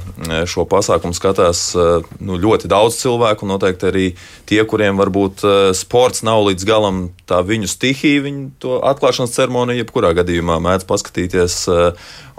šo 0.49 0.65
pasākumu 0.69 1.15
skatās 1.15 1.71
nu, 2.19 2.37
ļoti 2.41 2.69
daudz 2.71 2.99
cilvēku, 2.99 3.47
noteikti 3.47 3.87
arī 3.87 4.05
tie, 4.49 4.59
kuriem 4.67 4.99
varbūt 4.99 5.45
sports 5.77 6.25
nav 6.27 6.43
līdz 6.49 6.67
galam 6.67 7.01
tā 7.29 7.39
viņu 7.47 7.69
stihija, 7.71 8.25
viņi 8.27 8.45
to 8.61 8.79
atklāšanas 8.91 9.35
ceremoniju 9.37 9.83
jebkurā 9.85 10.11
gadījumā 10.19 10.59
mēdz 10.63 10.87
paskatīties. 10.89 11.57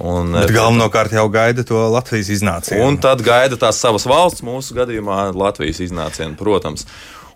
Un, 0.02 0.32
Bet 0.34 0.50
galvenokārt 0.54 1.12
jau 1.14 1.26
gaida 1.32 1.64
to 1.68 1.78
Latvijas 1.92 2.30
iznācienu. 2.32 2.82
Un 2.88 2.96
tad 3.00 3.22
gaida 3.24 3.58
tās 3.60 3.78
savas 3.80 4.06
valsts, 4.08 4.42
mūsu 4.44 4.74
gadījumā 4.76 5.28
Latvijas 5.36 5.82
iznācienu, 6.12 6.36
protams. 6.36 6.86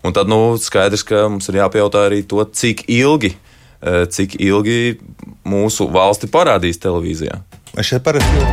Un 0.03 0.13
tad 0.13 0.29
nu, 0.29 0.57
skaidrs, 0.57 1.03
ka 1.03 1.27
mums 1.29 1.49
ir 1.49 1.59
jāpajautā 1.59 2.07
arī 2.07 2.23
to, 2.23 2.43
cik 2.45 2.85
ilgi, 2.87 3.35
cik 3.81 4.37
ilgi 4.39 4.99
mūsu 5.45 5.89
valsti 5.89 6.29
parādīs 6.29 6.79
televīzijā. 6.79 7.41
Es 7.77 7.89
šeit 7.89 8.03
parasti 8.05 8.45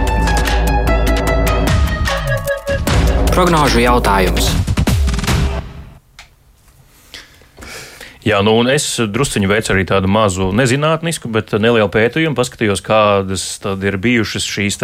Prognožu 3.35 3.81
jautājums. 3.83 4.47
Jā, 8.25 8.38
nu, 8.47 8.54
un 8.57 8.71
es 8.73 8.87
druskuļi 9.02 9.49
veicu 9.50 9.75
arī 9.75 9.83
tādu 9.85 10.09
mazu 10.09 10.47
nezinātnisku, 10.57 11.28
bet 11.28 11.50
nelielu 11.59 11.90
pētījumu, 11.93 12.38
paskatījos, 12.38 12.81
kādas 12.81 13.59
ir 13.85 13.99
bijušas 14.00 14.47
šīs 14.49 14.81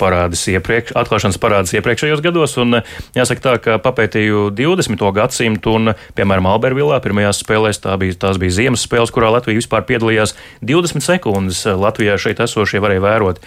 parādis 0.00 0.46
iepriekš, 0.54 0.94
atklāšanas 0.98 1.40
parādis 1.42 1.74
iepriekšējos 1.78 2.24
gados. 2.24 2.56
Un, 2.60 2.80
jāsaka 3.16 3.44
tā, 3.44 3.54
ka 3.62 3.78
papētīju 3.84 4.48
20. 4.56 5.06
gadsimtu 5.16 5.76
un, 5.78 5.94
piemēram, 6.18 6.48
Albervilā 6.50 7.00
pirmajās 7.04 7.42
spēlēs 7.44 7.82
tā 7.84 7.96
bija, 8.00 8.18
tās 8.26 8.40
bija 8.40 8.56
ziemas 8.58 8.86
spēles, 8.86 9.12
kurā 9.14 9.32
Latvija 9.36 9.60
vispār 9.60 9.86
piedalījās 9.88 10.36
20 10.64 11.06
sekundes. 11.06 11.64
Latvijā 11.68 12.16
šeit 12.20 12.42
esošie 12.42 12.82
varēja 12.82 13.04
vērot, 13.04 13.42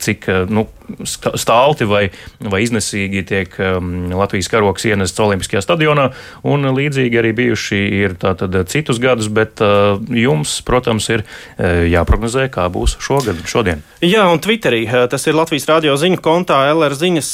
cik 0.00 0.30
nu, 0.50 0.68
stālti 1.04 1.88
vai, 1.88 2.02
vai 2.40 2.62
iznesīgi 2.64 3.24
tiek 3.28 3.56
um, 3.60 4.10
Latvijas 4.14 4.50
karoks 4.52 4.86
ienests 4.88 5.20
Olimpiskajā 5.22 5.62
stadionā. 5.64 6.10
Un 6.46 6.66
līdzīgi 6.76 7.20
arī 7.20 7.34
bijuši 7.36 7.80
ir 8.00 8.16
tātad 8.20 8.54
citus 8.70 9.00
gadus, 9.02 9.30
bet 9.32 9.62
uh, 9.64 9.98
jums, 10.14 10.58
protams, 10.66 11.08
ir 11.12 11.24
jāprognozē, 11.60 12.46
kā 12.52 12.66
būs 12.72 12.96
šogad, 13.02 13.40
šodien. 13.48 13.82
Jā, 14.04 14.24
un 14.32 14.40
Twitterī 14.42 14.84
tas 15.10 15.26
ir 15.28 15.36
Latvijas 15.36 15.66
radio 15.68 15.96
ziņu 16.00 16.20
kontā 16.24 16.60
LR 16.72 16.94
ziņas 16.96 17.30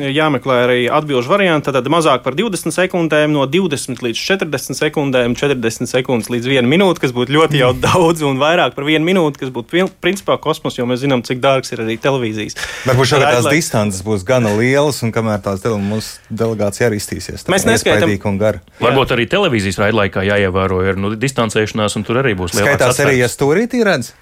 jāmeklē 0.00 0.56
arī 0.64 0.78
atbildžu 0.92 1.30
varianti. 1.30 1.72
Tad 1.74 1.88
mazāk 1.92 2.24
par 2.24 2.36
20 2.38 2.74
sekundēm, 2.74 3.34
no 3.34 3.46
20 3.50 4.02
līdz 4.04 4.20
40 4.20 4.78
sekundēm, 4.78 5.36
40 5.38 5.90
sekundes 5.90 6.30
līdz 6.32 6.50
1 6.60 6.70
minūte, 6.70 7.02
kas 7.04 7.14
būtu 7.16 7.34
ļoti 7.36 7.60
jau 7.60 7.72
daudz, 7.86 8.24
un 8.26 8.40
vairāk 8.40 8.76
par 8.76 8.88
1 8.88 9.06
minūti, 9.06 9.42
kas 9.44 9.52
būtu 9.54 9.88
principā 10.02 10.38
kosmos, 10.42 10.78
jo 10.78 10.88
mēs 10.88 11.02
zinām, 11.04 11.24
cik 11.26 11.42
dārgs 11.42 11.74
ir 11.74 11.84
arī 11.84 11.98
televīzijas. 12.00 12.58
Varbūt 12.88 13.10
šogad 13.10 13.34
tās 13.36 13.48
distances 13.52 14.04
būs 14.04 14.24
gana 14.26 14.52
lielas, 14.56 15.02
un 15.04 15.12
kamēr 15.12 15.42
tās 15.44 15.60
dele, 15.64 15.76
mūsu 15.84 16.22
delegācija 16.32 16.88
arī 16.88 17.00
iztīsies. 17.00 17.44
Mēs 17.52 17.66
neskaitām, 17.68 18.14
Varbūt 18.80 19.12
arī 19.16 19.26
televīzijas 19.30 19.80
raidlaikā 19.82 20.24
jāievēro 20.24 20.80
ir 20.88 21.00
nu, 21.00 21.12
distancēšanās, 21.20 21.98
un 22.00 22.06
tur 22.08 22.22
arī 22.22 22.32
būs 22.38 22.56
lielāks. 22.56 22.72
Skaitās 22.72 23.02
arī, 23.04 23.18
ja 23.20 23.28
stūrītī 23.30 23.84
redz 23.86 24.14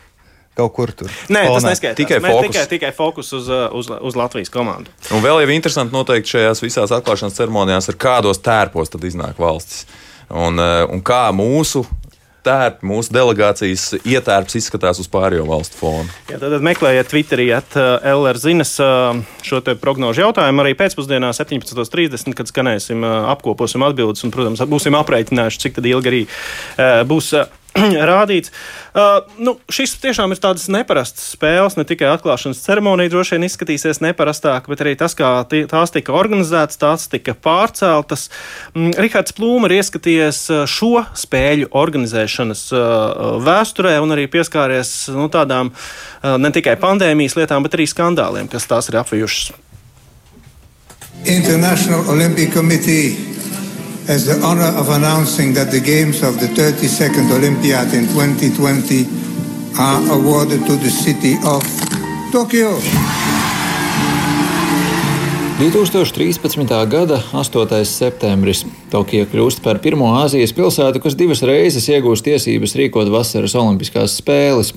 kaut 0.59 0.75
kur 0.75 0.91
tur. 0.91 1.13
Nē, 1.31 1.45
tas 1.47 1.67
neskaidrs. 1.69 1.99
Tikai 2.01 2.19
fokus. 2.25 2.49
Tikai, 2.49 2.65
tikai 2.73 2.91
fokus 2.97 3.31
uz, 3.37 3.47
uh, 3.47 3.69
uz, 3.79 3.93
uz 3.95 4.19
Latvijas 4.19 4.51
komandu. 4.51 4.91
Un 5.15 5.23
vēl 5.23 5.45
jau 5.45 5.53
interesanti 5.55 5.95
noteikti 5.95 6.35
šajās 6.35 6.63
visās 6.65 6.95
atklāšanas 6.97 7.39
ceremonijās, 7.39 7.87
ar 7.93 7.99
kādos 8.01 8.43
tērpos 8.43 8.91
tad 8.91 9.07
iznāk 9.07 9.39
valstis. 9.39 9.87
Un, 10.29 10.59
uh, 10.59 10.83
un 10.91 11.05
kā 11.07 11.29
mūsu 11.31 11.85
tērpi, 12.49 12.89
mūsu 12.89 13.15
delegācijas 13.15 13.91
ietērps 14.03 14.59
izskatās 14.59 15.01
uz 15.03 15.11
pārējo 15.13 15.45
valstu 15.49 15.79
fonu. 15.79 16.09
Jā, 16.33 16.41
tad 16.41 16.57
meklējiet 16.65 17.13
Twitterī, 17.13 17.49
at 17.57 17.77
uh, 17.79 17.97
LR 18.17 18.41
zinas 18.41 18.75
šo 18.79 19.63
prognožu 19.81 20.25
jautājumu 20.25 20.65
arī 20.65 20.75
pēcpusdienā 20.79 21.31
17.30, 21.37 22.35
kad 22.39 22.51
skanēsim, 22.51 23.05
apkoposim 23.05 23.85
atbildes 23.87 24.25
un, 24.27 24.35
protams, 24.35 24.65
būsim 24.69 24.97
aprēķinājuši, 24.99 25.65
cik 25.67 25.81
ilgi 25.85 26.13
arī 26.13 26.23
būs 27.09 27.33
rādīts. 28.11 28.53
Uh, 28.93 29.27
nu, 29.43 29.55
šis 29.73 29.95
tiešām 30.03 30.33
ir 30.35 30.41
tāds 30.43 30.67
neparasts 30.73 31.31
spēles, 31.35 31.77
ne 31.79 31.85
tikai 31.89 32.11
atklāšanas 32.13 32.63
ceremonija 32.65 33.13
droši 33.13 33.37
vien 33.37 33.47
izskatīsies 33.49 34.03
neparastāk, 34.05 34.69
bet 34.71 34.83
arī 34.85 34.97
tas, 34.99 35.15
kā 35.19 35.31
tās 35.49 35.95
tika 35.95 36.17
organizētas, 36.17 36.81
tās 36.81 37.07
tika 37.13 37.37
pārceltas. 37.39 38.29
Mm, 38.75 38.97
Rihards 38.99 39.37
Plūma 39.37 39.71
ir 39.71 39.79
ieskatījies 39.79 40.43
uh, 40.53 40.65
šo 40.71 41.05
spēļu 41.19 41.71
organizēšanas 41.79 42.67
uh, 42.75 42.83
vēsturē 43.47 43.97
un 44.03 44.17
arī 44.17 44.29
pieskāries 44.33 44.93
nu, 45.15 45.31
tādām 45.33 45.73
uh, 45.73 46.37
ne 46.41 46.53
tikai 46.55 46.79
pandēmijas 46.81 47.39
lietām, 47.39 47.65
bet 47.67 47.79
arī 47.79 47.89
skandāliem, 47.91 48.51
kas 48.51 48.69
tās 48.71 48.91
ir 48.93 49.01
apvijušas. 49.03 49.57
International 51.25 52.07
Olympic 52.09 52.55
Committee 52.55 53.38
has 54.09 54.25
the 54.25 54.41
honor 54.41 54.73
of 54.81 54.89
announcing 54.89 55.53
that 55.53 55.71
the 55.71 55.79
games 55.79 56.23
of 56.23 56.41
the 56.41 56.49
32nd 56.57 57.29
Olympiad 57.31 57.93
in 57.93 58.09
2020 58.09 59.05
are 59.77 60.01
awarded 60.17 60.65
to 60.65 60.77
the 60.81 60.89
city 60.89 61.37
of 61.45 61.61
Tokyo. 62.33 62.73
2013. 65.59 66.89
gada 66.89 67.21
8. 67.33 67.85
septembris 67.85 68.65
Tokija 68.89 69.27
kļūst 69.29 69.61
par 69.61 69.83
pirmo 69.85 70.09
Āzijas 70.23 70.55
pilsētu, 70.57 71.03
kas 71.05 71.19
divas 71.19 71.45
reizes 71.45 71.91
iegūst 71.93 72.25
tiesības 72.25 72.79
rīkot 72.81 73.13
vasaras 73.13 73.59
Olimpiskās 73.61 74.17
spēles. 74.23 74.73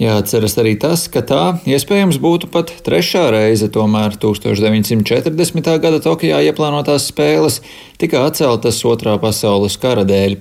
Jāatceras 0.00 0.54
arī 0.56 0.72
tas, 0.80 1.04
ka 1.12 1.20
tā 1.20 1.42
iespējams 1.68 2.16
būtu 2.22 2.48
pat 2.52 2.70
trešā 2.86 3.26
reize, 3.34 3.68
tomēr 3.68 4.16
1940. 4.16 5.68
gada 5.84 6.00
Tokijā 6.02 6.40
ieplānotās 6.48 7.10
spēles 7.12 7.60
tika 8.00 8.24
atceltas 8.26 8.80
Otrā 8.88 9.18
pasaules 9.20 9.76
kara 9.82 10.06
dēļ. 10.08 10.38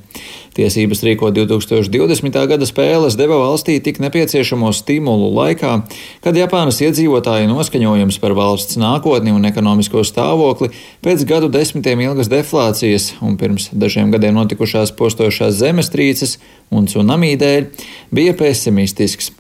Tiesības 0.52 1.00
rīkot 1.08 1.32
2020. 1.38 2.36
gada 2.52 2.68
spēles 2.68 3.16
deva 3.16 3.38
valstī 3.40 3.78
tik 3.80 4.02
nepieciešamo 4.04 4.74
stimulu 4.76 5.30
laikā, 5.38 5.78
kad 6.26 6.36
Japānas 6.36 6.82
iedzīvotāju 6.84 7.48
noskaņojums 7.48 8.20
par 8.20 8.36
valsts 8.36 8.76
nākotni 8.82 9.32
un 9.32 9.48
ekonomisko 9.48 10.04
stāvokli 10.04 10.74
pēc 11.06 11.24
gadu 11.30 11.48
desmitiem 11.54 12.04
ilgas 12.04 12.28
deflācijas 12.32 13.14
un 13.24 13.40
pirms 13.40 13.70
dažiem 13.72 14.12
gadiem 14.12 14.36
notikušās 14.42 14.92
postošās 15.00 15.56
zemestrīces 15.62 16.36
un 16.68 16.92
tsunami 16.92 17.38
dēļ 17.40 17.72
bija 18.12 18.36
pesimistisks. 18.36 19.32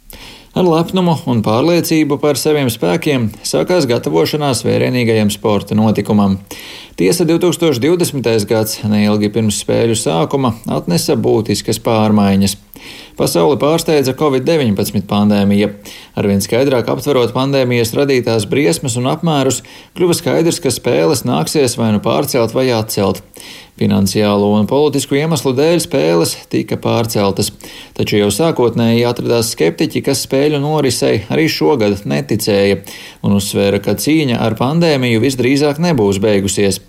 Ar 0.51 0.65
lepnumu 0.67 1.13
un 1.31 1.39
pārliecību 1.45 2.17
par 2.19 2.35
saviem 2.35 2.67
spēkiem 2.67 3.29
sākās 3.47 3.85
gatavošanās 3.87 4.65
vērienīgajam 4.65 5.29
sporta 5.31 5.77
notikumam. 5.79 6.35
Tiesa 6.99 7.23
2020. 7.23 8.27
gads, 8.49 8.81
neilgi 8.83 9.29
pirms 9.31 9.61
spēļu 9.63 9.95
sākuma, 9.95 10.51
atnesa 10.67 11.15
būtiskas 11.15 11.79
pārmaiņas. 11.85 12.57
Pasauli 13.19 13.57
pārsteidza 13.61 14.15
Covid-19 14.17 15.03
pandēmija. 15.09 15.71
Arvien 16.17 16.39
skaidrāk 16.43 16.87
aptverot 16.89 17.33
pandēmijas 17.35 17.93
radītās 17.97 18.47
briesmas 18.49 18.95
un 18.97 19.09
apmērus, 19.11 19.61
kļuva 19.97 20.15
skaidrs, 20.17 20.61
ka 20.63 20.71
spēles 20.73 21.25
nāksies 21.27 21.77
vai 21.77 21.91
nu 21.95 22.01
pārcelt 22.03 22.55
vai 22.57 22.69
atcelt. 22.73 23.21
Finansiālo 23.81 24.51
un 24.57 24.67
politisku 24.69 25.15
iemeslu 25.17 25.55
dēļ 25.57 25.79
spēles 25.81 26.35
tika 26.51 26.77
pārceltas, 26.81 27.49
taču 27.97 28.19
jau 28.19 28.27
sākotnēji 28.33 29.07
atradās 29.09 29.53
skeptiķi, 29.55 30.03
kas 30.05 30.25
spēļu 30.27 30.59
norisei 30.61 31.23
arī 31.33 31.47
šogad 31.49 32.03
neticēja 32.05 32.81
un 33.25 33.39
uzsvēra, 33.39 33.81
ka 33.81 33.97
cīņa 33.97 34.37
ar 34.43 34.57
pandēmiju 34.59 35.23
visdrīzāk 35.23 35.81
nebūs 35.81 36.21
beigusies. 36.21 36.81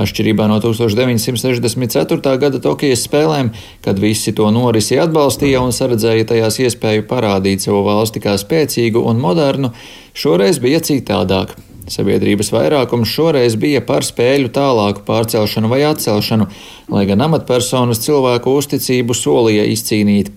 Atšķirībā 0.00 0.46
no 0.48 0.58
1964. 0.64 2.36
gada 2.40 2.60
Tokijas 2.62 3.04
spēlēm, 3.06 3.52
kad 3.84 4.00
visi 4.00 4.32
to 4.36 4.48
norisi 4.54 5.00
atbalstīja 5.00 5.60
un 5.64 5.74
saredzēja 5.76 6.30
tajās 6.32 6.60
iespēju 6.64 7.08
parādīt 7.10 7.66
savu 7.66 7.82
valsti 7.88 8.22
kā 8.24 8.36
spēcīgu 8.40 9.02
un 9.10 9.20
modernu, 9.20 9.74
šoreiz 10.16 10.62
bija 10.62 10.80
citādāk. 10.84 11.56
Sabiedrības 11.88 12.50
vairākums 12.52 13.08
šoreiz 13.08 13.56
bija 13.60 13.80
par 13.86 14.04
spēļu 14.06 14.50
tālāku 14.54 15.04
pārcelšanu 15.06 15.70
vai 15.70 15.80
atcelšanu, 15.88 16.46
lai 16.92 17.06
gan 17.08 17.24
amatpersonas 17.24 18.02
cilvēku 18.04 18.52
uzticību 18.60 19.16
solīja 19.16 19.64
izcīnīt. 19.72 20.30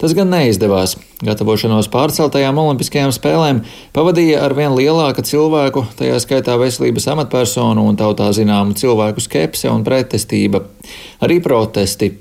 Tas 0.00 0.16
gan 0.16 0.32
neizdevās. 0.32 0.96
Gatavošanos 1.20 1.90
pārceltajām 1.92 2.58
Olimpiskajām 2.62 3.12
spēlēm 3.12 3.62
pavadīja 3.96 4.40
ar 4.46 4.56
vien 4.56 4.72
lielāka 4.76 5.24
cilvēku, 5.26 5.84
tajā 6.00 6.16
skaitā 6.24 6.56
veselības 6.60 7.10
amatpersonu 7.12 7.84
un 7.90 8.00
tautā 8.00 8.30
zināmu 8.36 8.76
cilvēku 8.80 9.24
skepse 9.24 9.68
un 9.72 9.84
pretestība. 9.84 10.64
Arī 11.20 11.42
protesti. 11.44 12.14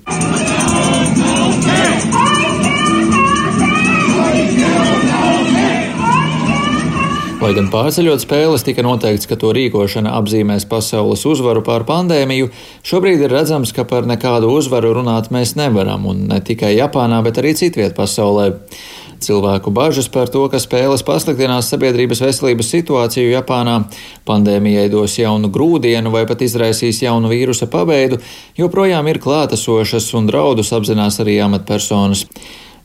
Lai 7.40 7.54
gan 7.56 7.70
pārceļot 7.72 8.20
spēles 8.20 8.66
tika 8.68 8.84
noteikts, 8.84 9.24
ka 9.30 9.38
to 9.40 9.54
rīkošana 9.56 10.12
apzīmēs 10.18 10.66
pasaules 10.68 11.22
uzvaru 11.24 11.62
pār 11.64 11.86
pandēmiju, 11.88 12.50
šobrīd 12.84 13.24
ir 13.24 13.32
redzams, 13.32 13.72
ka 13.72 13.86
par 13.88 14.10
nekādu 14.10 14.50
uzvaru 14.52 14.92
runāt 14.98 15.30
mēs 15.32 15.54
nevaram, 15.56 16.04
un 16.12 16.26
ne 16.34 16.42
tikai 16.44 16.74
Japānā, 16.76 17.22
bet 17.24 17.40
arī 17.40 17.56
citviet 17.56 17.96
pasaulē. 17.96 18.50
Cilvēku 19.24 19.72
bažas 19.72 20.12
par 20.12 20.28
to, 20.32 20.46
ka 20.52 20.60
spēles 20.60 21.06
pasliktinās 21.08 21.72
sabiedrības 21.72 22.26
veselības 22.28 22.76
situāciju 22.76 23.32
Japānā, 23.32 23.82
pandēmijai 24.28 24.90
dos 24.92 25.16
jaunu 25.20 25.48
grūdienu 25.48 26.12
vai 26.12 26.26
pat 26.28 26.44
izraisīs 26.44 27.00
jaunu 27.08 27.32
vīrusa 27.32 27.72
pabeidu, 27.72 28.20
joprojām 28.60 29.08
ir 29.08 29.24
klātesošas 29.24 30.12
un 30.20 30.28
draudus 30.28 30.76
apzinās 30.76 31.24
arī 31.24 31.40
amatpersonas. 31.48 32.28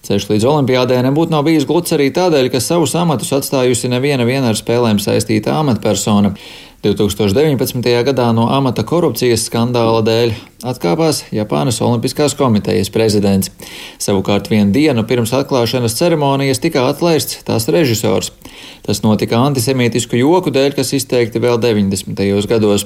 Ceļš 0.05 0.29
līdz 0.29 0.45
olimpiādē 0.51 0.99
nebūtu 1.07 1.33
nav 1.33 1.47
bijis 1.47 1.65
gluds 1.69 1.95
arī 1.97 2.11
tādēļ, 2.13 2.51
ka 2.53 2.61
savus 2.61 2.93
amatus 3.01 3.33
atstājusi 3.33 3.89
neviena 3.89 4.27
ar 4.51 4.59
spēlēm 4.59 5.01
saistīta 5.01 5.57
amatpersona. 5.63 6.35
2019. 6.85 7.81
gadā 8.05 8.27
no 8.37 8.45
amata 8.53 8.83
korupcijas 8.85 9.47
skandāla 9.49 10.03
dēļ 10.05 10.35
atkāpās 10.69 11.23
Japānas 11.33 11.81
Olimpiskās 11.81 12.37
komitejas 12.37 12.93
prezidents. 12.93 13.49
Savukārt 13.97 14.51
vienu 14.53 14.75
dienu 14.75 15.07
pirms 15.09 15.33
atklāšanas 15.33 15.97
ceremonijas 15.97 16.61
tika 16.61 16.85
atlaists 16.91 17.41
tās 17.49 17.71
režisors. 17.73 18.35
Tas 18.85 19.01
notika 19.01 19.41
antisemītisku 19.41 20.21
joku 20.21 20.53
dēļ, 20.53 20.75
kas 20.77 20.93
izteikti 20.99 21.41
vēl 21.41 21.57
90. 21.63 22.21
gados. 22.53 22.85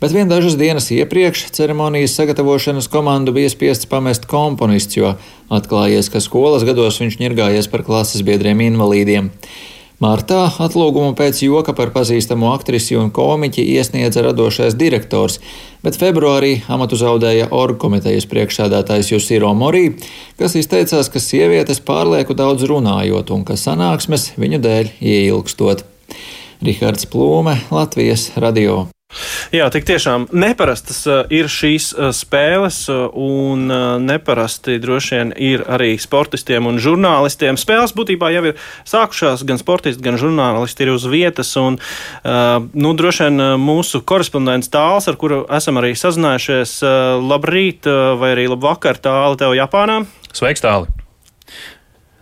Bet 0.00 0.12
vien 0.12 0.28
dažas 0.28 0.58
dienas 0.60 0.90
iepriekš 0.92 1.46
ceremonijas 1.56 2.16
sagatavošanas 2.18 2.88
komandu 2.92 3.32
bija 3.32 3.48
spiests 3.48 3.88
pamest 3.88 4.26
komponists, 4.28 4.98
jo 4.98 5.14
atklājies, 5.48 6.10
ka 6.12 6.20
skolas 6.20 6.66
gados 6.68 7.00
viņš 7.00 7.16
ņirgājies 7.22 7.70
par 7.72 7.84
klases 7.86 8.20
biedriem 8.26 8.60
invalīdiem. 8.66 9.30
Martā 9.96 10.42
atlūgumu 10.60 11.14
pēc 11.16 11.38
joka 11.46 11.72
par 11.72 11.88
pazīstamu 11.94 12.50
aktrisi 12.52 12.98
un 13.00 13.08
komiķi 13.08 13.62
iesniedza 13.78 14.20
radošais 14.26 14.76
direktors, 14.76 15.38
bet 15.80 15.96
februārī 15.96 16.58
amatu 16.68 16.98
zaudēja 17.00 17.46
orgu 17.56 17.78
komitejas 17.86 18.28
priekšsēdētājs 18.28 19.14
Jusīro 19.14 19.54
Morī, 19.56 19.94
kas 20.36 20.58
izteicās, 20.60 21.08
ka 21.08 21.22
sievietes 21.24 21.80
pārlieku 21.80 22.36
daudz 22.36 22.66
runājot 22.68 23.32
un 23.32 23.46
ka 23.48 23.56
sanāksmes 23.56 24.34
viņu 24.36 24.60
dēļ 24.68 24.92
ieilgstot. 25.00 25.86
Rihards 26.60 27.08
Plūme, 27.08 27.56
Latvijas 27.72 28.28
radio. 28.36 28.84
Jā, 29.54 29.68
tik 29.72 29.86
tiešām 29.88 30.26
neparastas 30.34 31.00
uh, 31.08 31.22
ir 31.32 31.48
šīs 31.52 31.90
uh, 31.94 32.10
spēles, 32.16 32.82
uh, 32.92 33.06
un 33.12 33.70
neparasti 34.02 34.78
droši 34.82 35.16
vien 35.16 35.32
ir 35.36 35.64
arī 35.70 35.94
sportistiem 36.00 36.68
un 36.68 36.80
žurnālistiem. 36.82 37.58
Spēles 37.60 37.94
būtībā 37.96 38.30
jau 38.34 38.44
ir 38.50 38.60
sākušās, 38.88 39.44
gan 39.48 39.60
sportisti, 39.60 40.02
gan 40.04 40.18
žurnālisti 40.20 40.86
ir 40.86 40.92
uz 40.94 41.06
vietas, 41.10 41.52
un 41.60 41.78
nu, 42.26 42.92
droši 42.98 43.26
vien 43.26 43.56
mūsu 43.62 44.02
korespondents 44.06 44.70
tāls, 44.72 45.08
ar 45.10 45.18
kuru 45.20 45.44
esam 45.56 45.80
arī 45.80 45.94
sazinājušies, 45.98 46.78
labrīt 47.22 47.88
vai 48.20 48.34
arī 48.36 48.46
labvakar 48.52 49.00
tāli 49.02 49.40
tev 49.40 49.56
Japānā. 49.58 50.02
Sveiks, 50.36 50.64
tāli! 50.64 51.05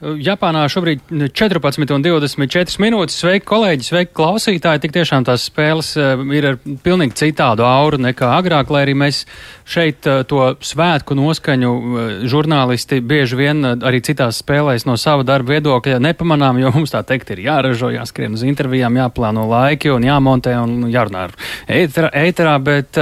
Japānā 0.04 0.64
šobrīd 0.68 1.06
14,24 1.32 2.80
minūtes. 2.82 3.16
Sveiki, 3.22 3.44
kolēģi, 3.48 3.86
sveiki, 3.86 4.12
klausītāji. 4.16 4.82
Tik 4.84 4.94
tiešām 4.98 5.24
tās 5.24 5.46
spēles 5.48 5.94
eh, 5.96 6.20
ir 6.36 6.48
ar 6.50 6.58
pilnīgi 6.84 7.16
citādu 7.22 7.64
auru 7.64 8.00
nekā 8.04 8.28
agrāk, 8.36 8.72
lai 8.74 8.82
arī 8.84 8.96
mēs 9.00 9.22
šeit 9.68 10.04
eh, 10.10 10.20
to 10.28 10.50
svētku 10.64 11.16
noskaņu 11.16 11.70
eh, 11.72 12.10
žurnālisti 12.30 13.00
bieži 13.00 13.38
vien 13.38 13.64
arī 13.74 14.02
citās 14.04 14.42
spēlēs 14.42 14.84
no 14.88 14.98
sava 15.00 15.24
darba 15.26 15.54
viedokļa 15.54 16.02
nepamanām, 16.04 16.60
jo 16.60 16.74
mums 16.74 16.92
tā 16.92 17.00
teikt 17.06 17.32
ir 17.32 17.44
jāražo, 17.46 17.92
jāskrien 17.94 18.36
uz 18.36 18.44
intervijām, 18.44 18.98
jāplāno 19.00 19.46
laiki 19.48 19.92
un 19.94 20.04
jāmontē 20.04 20.56
un 20.60 20.90
jārunā 20.92 21.24
ar 21.30 21.36
ēterā, 21.70 22.58
bet 22.64 23.00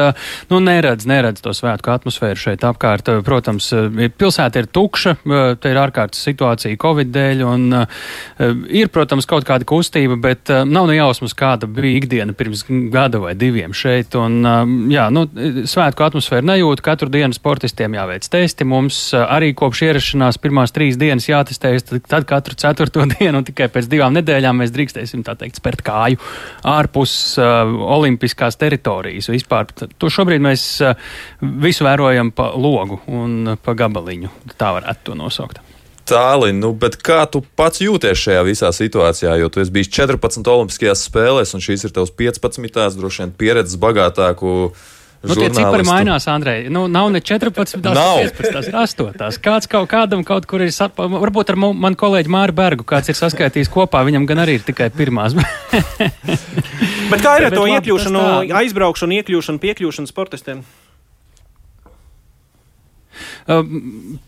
nu, 0.52 0.62
neredz, 0.62 1.08
neredz 1.10 1.42
to 1.42 1.54
svētku 1.56 1.90
atmosfēru 1.96 2.38
šeit 2.38 2.66
apkārt. 2.68 3.10
Protams, 3.26 3.72
pilsēta 4.18 4.62
ir 4.62 4.70
tukša, 4.70 5.16
te 5.58 5.72
ir 5.72 5.80
ārkārtas 5.82 6.22
situācija 6.30 6.78
Covid 6.92 7.12
dēļ. 7.12 7.42
Un, 7.48 7.66
uh, 7.80 8.04
ir, 8.68 8.92
protams, 8.92 9.26
kaut 9.28 9.46
kāda 9.48 9.66
kustība, 9.68 10.18
bet 10.20 10.52
uh, 10.52 10.62
nav 10.68 10.88
ne 10.90 10.98
jausmas, 10.98 11.34
kāda 11.38 11.68
bija 11.70 12.02
ikdiena 12.02 12.36
pirms 12.36 12.66
gada 12.92 13.22
vai 13.22 13.34
diviem 13.38 13.74
šeit. 13.76 14.14
Un, 14.20 14.40
uh, 14.44 14.62
jā, 14.92 15.08
nu, 15.14 15.24
svētku 15.68 16.04
atmosfēru 16.06 16.46
nejūt. 16.52 16.84
Katru 16.84 17.08
dienu 17.12 17.36
sportistiem 17.36 17.96
jāveic 17.96 18.28
testi. 18.32 18.66
Mums 18.68 19.00
arī 19.22 19.52
kopš 19.58 19.84
ierašanās 19.88 20.40
pirmās 20.42 20.74
trīs 20.74 20.98
dienas 21.00 21.28
jātestējas, 21.30 21.88
tad, 21.88 22.04
tad 22.10 22.28
katru 22.28 22.58
ceturto 22.58 23.06
dienu 23.14 23.40
un 23.40 23.48
tikai 23.48 23.70
pēc 23.72 23.88
divām 23.92 24.16
nedēļām 24.18 24.62
mēs 24.62 24.74
drīkstēsim 24.74 25.24
tā 25.26 25.36
teikt 25.40 25.60
spērt 25.60 25.84
kāju 25.86 26.20
ārpus 26.68 27.16
uh, 27.40 27.64
olimpiskās 27.96 28.58
teritorijas. 28.60 29.30
Vispār 29.32 29.70
to 29.72 30.12
šobrīd 30.12 30.44
mēs 30.44 30.66
uh, 30.84 30.96
visu 31.40 31.86
vērojam 31.88 32.34
pa 32.36 32.52
logu 32.56 33.00
un 33.10 33.56
pa 33.62 33.76
gabaliņu. 33.78 34.32
Tā 34.58 34.74
varētu 34.78 35.10
to 35.10 35.18
nosaukt. 35.18 35.71
Tālin, 36.08 36.58
nu, 36.58 36.72
bet 36.74 36.96
kā 36.98 37.20
tu 37.30 37.42
pats 37.58 37.82
jūties 37.82 38.18
šajā 38.18 38.40
visā 38.46 38.70
situācijā? 38.74 39.36
Jo 39.38 39.50
tu 39.52 39.62
esi 39.62 39.74
bijis 39.74 39.92
14 39.94 40.48
Olimpiskajās 40.50 41.04
spēlēs, 41.06 41.54
un 41.54 41.62
šīs 41.62 41.86
ir 41.86 41.94
tavs 41.94 42.10
15. 42.18 42.98
droši 42.98 43.22
vien 43.22 43.34
pieredzes 43.38 43.78
bagātāku. 43.82 44.72
Nu, 45.22 45.36
tie 45.38 45.52
cipari 45.54 45.86
mainās, 45.86 46.26
Andrej. 46.26 46.64
Nu, 46.74 46.88
nav 46.90 47.12
ne 47.14 47.20
14, 47.22 47.78
nav 47.94 48.24
15, 48.26 48.74
8. 48.74 49.38
Kāds 49.44 49.70
kaut 49.70 49.86
kādam 49.92 50.24
kaut 50.26 50.48
kur 50.50 50.64
ir, 50.64 50.72
sap... 50.74 50.98
varbūt 50.98 51.52
ar 51.54 51.60
manu 51.62 51.94
kolēģi 51.98 52.32
Māru 52.34 52.56
Bergu, 52.58 52.86
kāds 52.88 53.12
ir 53.12 53.18
saskaitījis 53.20 53.70
kopā, 53.70 54.02
viņam 54.08 54.26
gan 54.26 54.42
arī 54.42 54.58
ir 54.58 54.66
tikai 54.66 54.90
pirmās. 54.90 55.38
Bet 57.12 57.22
kā 57.22 57.36
ir 57.38 57.46
ar 57.52 57.54
to 57.54 57.68
iekļūšanu, 57.70 58.24
aizbraukšanu, 58.64 59.20
iekļūšanu, 59.20 59.62
piekļūšanu 59.62 60.10
sportistiem? 60.10 60.66
Um, 63.46 64.18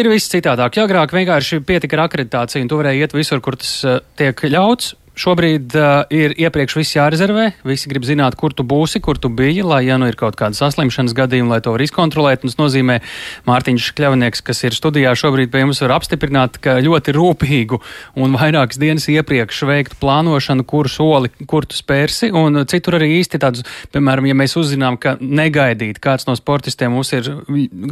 Ir 0.00 0.08
viss 0.08 0.30
citādāk. 0.32 0.78
Ja 0.78 0.86
agrāk 0.88 1.12
vienkārši 1.12 1.60
pietika 1.68 1.98
ar 1.98 2.06
akreditāciju, 2.06 2.64
un 2.64 2.70
tu 2.70 2.78
varēji 2.80 3.04
iet 3.04 3.12
visur, 3.16 3.42
kur 3.44 3.58
tas 3.60 3.72
uh, 3.84 3.98
tiek 4.16 4.38
ļauts. 4.54 4.94
Šobrīd 5.12 5.74
uh, 5.76 6.06
ir 6.08 6.32
iepriekš 6.40 6.74
viss 6.78 6.94
jārezervē. 6.96 7.50
Visi 7.68 7.90
grib 7.90 8.06
zināt, 8.08 8.32
kur 8.40 8.54
tu 8.56 8.64
būsi, 8.64 8.96
kur 9.04 9.18
tu 9.20 9.28
biji, 9.28 9.60
lai, 9.60 9.82
ja 9.84 9.98
nu 10.00 10.06
ir 10.08 10.16
kaut 10.16 10.38
kāda 10.40 10.56
saslimšanas 10.56 11.12
gadījuma, 11.18 11.52
lai 11.52 11.58
to 11.64 11.74
var 11.74 11.84
izkontrolēt. 11.84 12.40
Tas 12.46 12.56
nozīmē, 12.56 12.96
Mārtiņš 13.44 13.90
Kļavnieks, 13.98 14.40
kas 14.46 14.64
ir 14.64 14.72
studijā 14.72 15.12
šobrīd 15.12 15.52
pie 15.52 15.66
mums, 15.66 15.82
var 15.84 15.98
apstiprināt, 15.98 16.56
ka 16.64 16.78
ļoti 16.80 17.12
rūpīgu 17.12 17.80
un 18.24 18.38
vairākas 18.40 18.80
dienas 18.80 19.04
iepriekš 19.12 19.60
veiktu 19.68 19.98
plānošanu, 20.00 20.64
kur 20.64 20.88
soli, 20.88 21.28
kur 21.44 21.68
tu 21.68 21.76
spērsi. 21.76 22.32
Un 22.32 22.62
citur 22.72 22.96
arī 22.96 23.10
īsti 23.18 23.42
tādus, 23.44 23.68
piemēram, 23.92 24.30
ja 24.32 24.38
mēs 24.40 24.56
uzzinām, 24.56 24.96
ka 24.96 25.18
negaidīt 25.20 26.00
kāds 26.00 26.24
no 26.30 26.38
sportistiem 26.40 26.96
mums 26.96 27.12
ir 27.12 27.28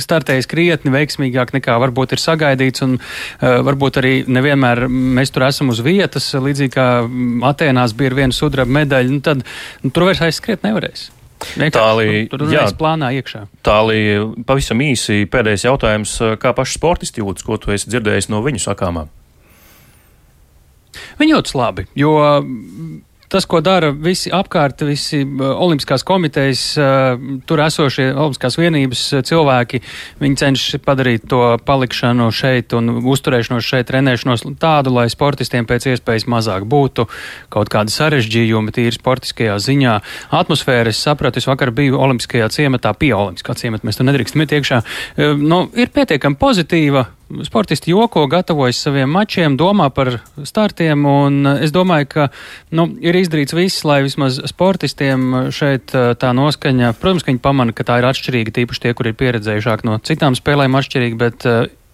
startējis 0.01 0.49
krietni 0.49 0.97
veiksmīgāk 0.97 1.53
nekā 1.59 1.77
varbūt 1.85 2.17
ir 2.17 2.25
sagaidīts, 2.25 2.87
un 2.89 2.97
uh, 2.97 3.61
varbūt 3.69 4.01
arī 4.01 4.17
nevienmēr 4.25 4.87
mēs 4.89 5.37
tur 5.37 5.45
esam 5.51 5.77
uz 5.77 5.85
vietas, 5.85 6.33
līdzīgi 6.33 6.77
kā 6.81 6.89
Atēnās 7.51 7.95
bija 7.97 8.17
viena 8.19 8.37
sudraba 8.37 8.73
medaļa, 8.81 9.15
nu 9.15 9.25
tad 9.25 9.43
nu, 9.45 9.91
tur 9.91 10.09
vairs 10.09 10.23
aizskriet 10.27 10.67
nevarēs. 10.67 11.09
Tālī, 11.41 12.27
tur 12.29 12.43
tur 12.43 12.53
jā, 12.53 12.67
plānā 12.77 13.15
iekšā. 13.17 13.47
Tālī, 13.65 14.01
pavisam 14.45 14.83
īsi 14.85 15.25
pēdējais 15.31 15.65
jautājums. 15.65 16.17
Kā 16.41 16.53
paši 16.57 16.77
sportisti 16.77 17.23
jūtas, 17.23 17.47
ko 17.47 17.57
tu 17.61 17.73
esi 17.73 17.89
dzirdējis 17.89 18.29
no 18.33 18.43
viņu 18.45 18.61
sakāmā? 18.61 19.07
Viņi 21.21 21.33
jūtas 21.33 21.57
labi, 21.57 21.87
jo 21.99 22.13
tas, 23.31 23.47
ko 23.47 23.61
dara 23.65 23.91
visi 23.95 24.31
apkārt, 24.35 24.83
visi 24.87 25.23
olimpiskās 25.25 26.05
komitejas, 26.07 26.65
tur 27.47 27.63
esošie 27.65 28.09
olimpiskās 28.11 28.59
vienības 28.59 29.05
cilvēki, 29.29 29.81
viņi 30.21 30.41
cenšas 30.43 30.83
padarīt 30.85 31.29
to 31.31 31.43
palikšanu 31.67 32.31
šeit 32.35 32.75
un 32.77 32.97
uzturēšanos 32.99 33.67
šeit, 33.67 33.89
trenēšanos 33.91 34.45
tādu, 34.61 34.95
lai 34.99 35.07
sportistiem 35.13 35.69
pēc 35.69 35.93
iespējas 35.95 36.27
mazāk 36.31 36.67
būtu 36.71 37.07
kaut 37.53 37.71
kādi 37.73 37.95
sarežģījumi 37.95 38.75
tīri 38.75 38.97
sportiskajā 38.99 39.57
ziņā. 39.63 39.95
Atmosfēra, 40.41 40.91
es 40.91 41.03
sapratu, 41.03 41.43
es 41.43 41.49
vakar 41.51 41.75
biju 41.75 42.01
olimpiskajā 42.03 42.51
ciematā, 42.55 42.95
pie 42.99 43.15
olimpiskā 43.17 43.55
ciemata, 43.59 43.87
mēs 43.87 44.01
tur 44.01 44.11
nedrīkstam 44.11 44.45
iet 44.45 44.59
iekšā. 44.59 44.83
Nu, 45.39 45.65
ir 45.79 45.95
pietiekami 45.95 46.39
pozitīva 46.41 47.07
sportisti 47.47 47.93
joko, 47.95 48.27
gatavojas 48.31 48.81
saviem 48.85 49.11
mačiem, 49.11 49.57
domā 49.61 49.91
par 49.95 50.17
startiem, 50.47 51.05
un 51.07 51.57
es 51.57 51.75
domāju, 51.75 52.09
ka 52.15 52.29
nu, 52.77 52.87
ir 53.03 53.19
izdarīts 53.21 53.57
viss, 53.57 53.85
lai 53.89 54.01
vismaz 54.07 54.41
sportistiem 54.51 55.51
šeit 55.55 55.93
tā 55.93 56.33
noskaņa, 56.37 56.95
protams, 57.01 57.27
ka 57.27 57.33
viņi 57.33 57.45
pamana, 57.45 57.75
ka 57.77 57.87
tā 57.89 58.01
ir 58.01 58.09
atšķirīga, 58.11 58.57
tīpaši 58.57 58.87
tie, 58.87 58.95
kur 58.97 59.11
ir 59.11 59.19
pieredzējušāk 59.21 59.85
no 59.89 59.99
citām 60.05 60.39
spēlēm 60.39 60.79
atšķirīgi, 60.81 61.21
bet 61.21 61.47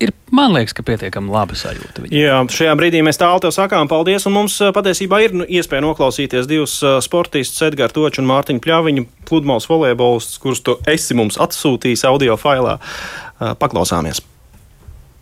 ir, 0.02 0.12
man 0.34 0.54
liekas, 0.56 0.74
ka 0.76 0.84
pietiekami 0.86 1.32
laba 1.32 1.56
sajūta. 1.56 2.04
Viņam. 2.04 2.14
Jā, 2.16 2.38
šajā 2.58 2.76
brīdī 2.78 3.02
mēs 3.06 3.20
tālu 3.20 3.42
tev 3.44 3.54
sakām 3.56 3.90
paldies, 3.90 4.28
un 4.28 4.36
mums 4.36 4.58
patiesībā 4.76 5.22
ir 5.24 5.36
nu, 5.36 5.48
iespēja 5.48 5.84
noklausīties 5.86 6.48
divus 6.50 6.78
sportistus, 7.04 7.64
Edgars 7.68 7.96
Toču 7.96 8.22
un 8.22 8.30
Mārtiņu 8.30 8.64
Pļaviņu, 8.64 9.08
pludmales 9.28 9.68
volejbolistus, 9.70 10.40
kurus 10.42 10.64
tu 10.64 10.78
esi 10.90 11.16
mums 11.18 11.40
atsūtījis 11.40 12.06
audio 12.08 12.38
failā. 12.40 12.78
Paklausāmies! 13.60 14.24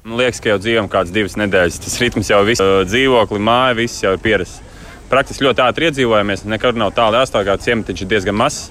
Man 0.04 0.18
liekas, 0.20 0.36
ka 0.44 0.50
jau 0.50 0.58
dzīvojam 0.60 0.88
kādas 0.92 1.12
divas 1.16 1.34
nedēļas. 1.40 1.78
Tas 1.80 1.94
ritms 2.02 2.28
jau 2.28 2.42
ir 2.44 2.58
dzīvokli, 2.84 3.38
māja, 3.40 3.76
viss 3.78 4.02
jau 4.04 4.10
ir 4.12 4.20
pierasts. 4.20 4.60
praktiski 5.08 5.46
ļoti 5.46 5.62
ātri 5.64 5.86
iedzīvojamies. 5.88 6.42
Nekad 6.44 6.76
nav 6.76 6.90
tālu 6.92 7.16
jāstāvā, 7.16 7.54
ciematiņš 7.64 8.02
ir 8.02 8.10
diezgan 8.10 8.36
mazs. 8.36 8.68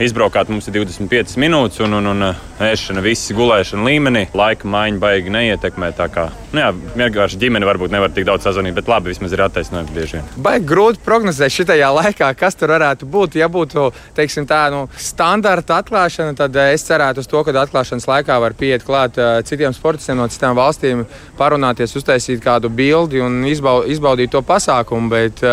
Izbraukāt 0.00 0.48
mums 0.48 0.64
ir 0.64 0.78
25 0.78 1.34
minūtes, 1.36 1.76
un, 1.84 1.92
un, 1.98 2.06
un 2.08 2.24
uh, 2.24 2.38
ēšana, 2.64 3.02
viss 3.04 3.34
gulēšana 3.36 3.84
līmenī. 3.84 4.22
Laika 4.32 4.64
maiņa 4.72 4.96
baigi 4.96 5.32
neietekmē. 5.34 5.90
Tā 5.98 6.06
kā 6.08 6.24
nu, 6.54 6.62
jā, 6.62 6.70
vienkārši 6.96 7.36
ģimene 7.42 7.68
varbūt 7.68 7.92
nevar 7.92 8.14
tik 8.16 8.24
daudz 8.24 8.46
sazvanīt, 8.48 8.78
bet 8.78 8.88
labi, 8.88 9.12
vismaz 9.12 9.36
ir 9.36 9.44
attaisnojums 9.44 9.92
bieži 9.92 10.16
vien. 10.16 10.32
Baigi 10.40 10.64
grūti 10.72 11.04
prognozēt 11.04 11.52
šajā 11.52 11.92
laikā, 11.98 12.32
kas 12.40 12.56
tur 12.56 12.72
varētu 12.72 13.10
būt. 13.12 13.36
Ja 13.42 13.50
būtu 13.52 13.90
teiksim, 14.16 14.48
tā 14.48 14.62
nu, 14.72 14.86
standarta 14.96 15.82
atklāšana, 15.84 16.32
tad 16.40 16.56
uh, 16.56 16.72
es 16.72 16.88
cerētu 16.88 17.20
uz 17.20 17.28
to, 17.28 17.44
ka 17.44 17.58
atklāšanas 17.66 18.08
laikā 18.08 18.40
var 18.40 18.56
pieiet 18.56 18.88
klāt 18.88 19.20
uh, 19.20 19.42
citiem 19.44 19.76
sportistiem 19.76 20.16
no 20.16 20.30
citām 20.32 20.56
valstīm, 20.56 21.04
parunāties, 21.36 21.92
uztaisīt 22.00 22.40
kādu 22.40 22.72
bildi 22.72 23.20
un 23.20 23.42
izbaudīt 23.44 24.32
to 24.32 24.40
pasākumu. 24.40 25.12
Bet, 25.12 25.44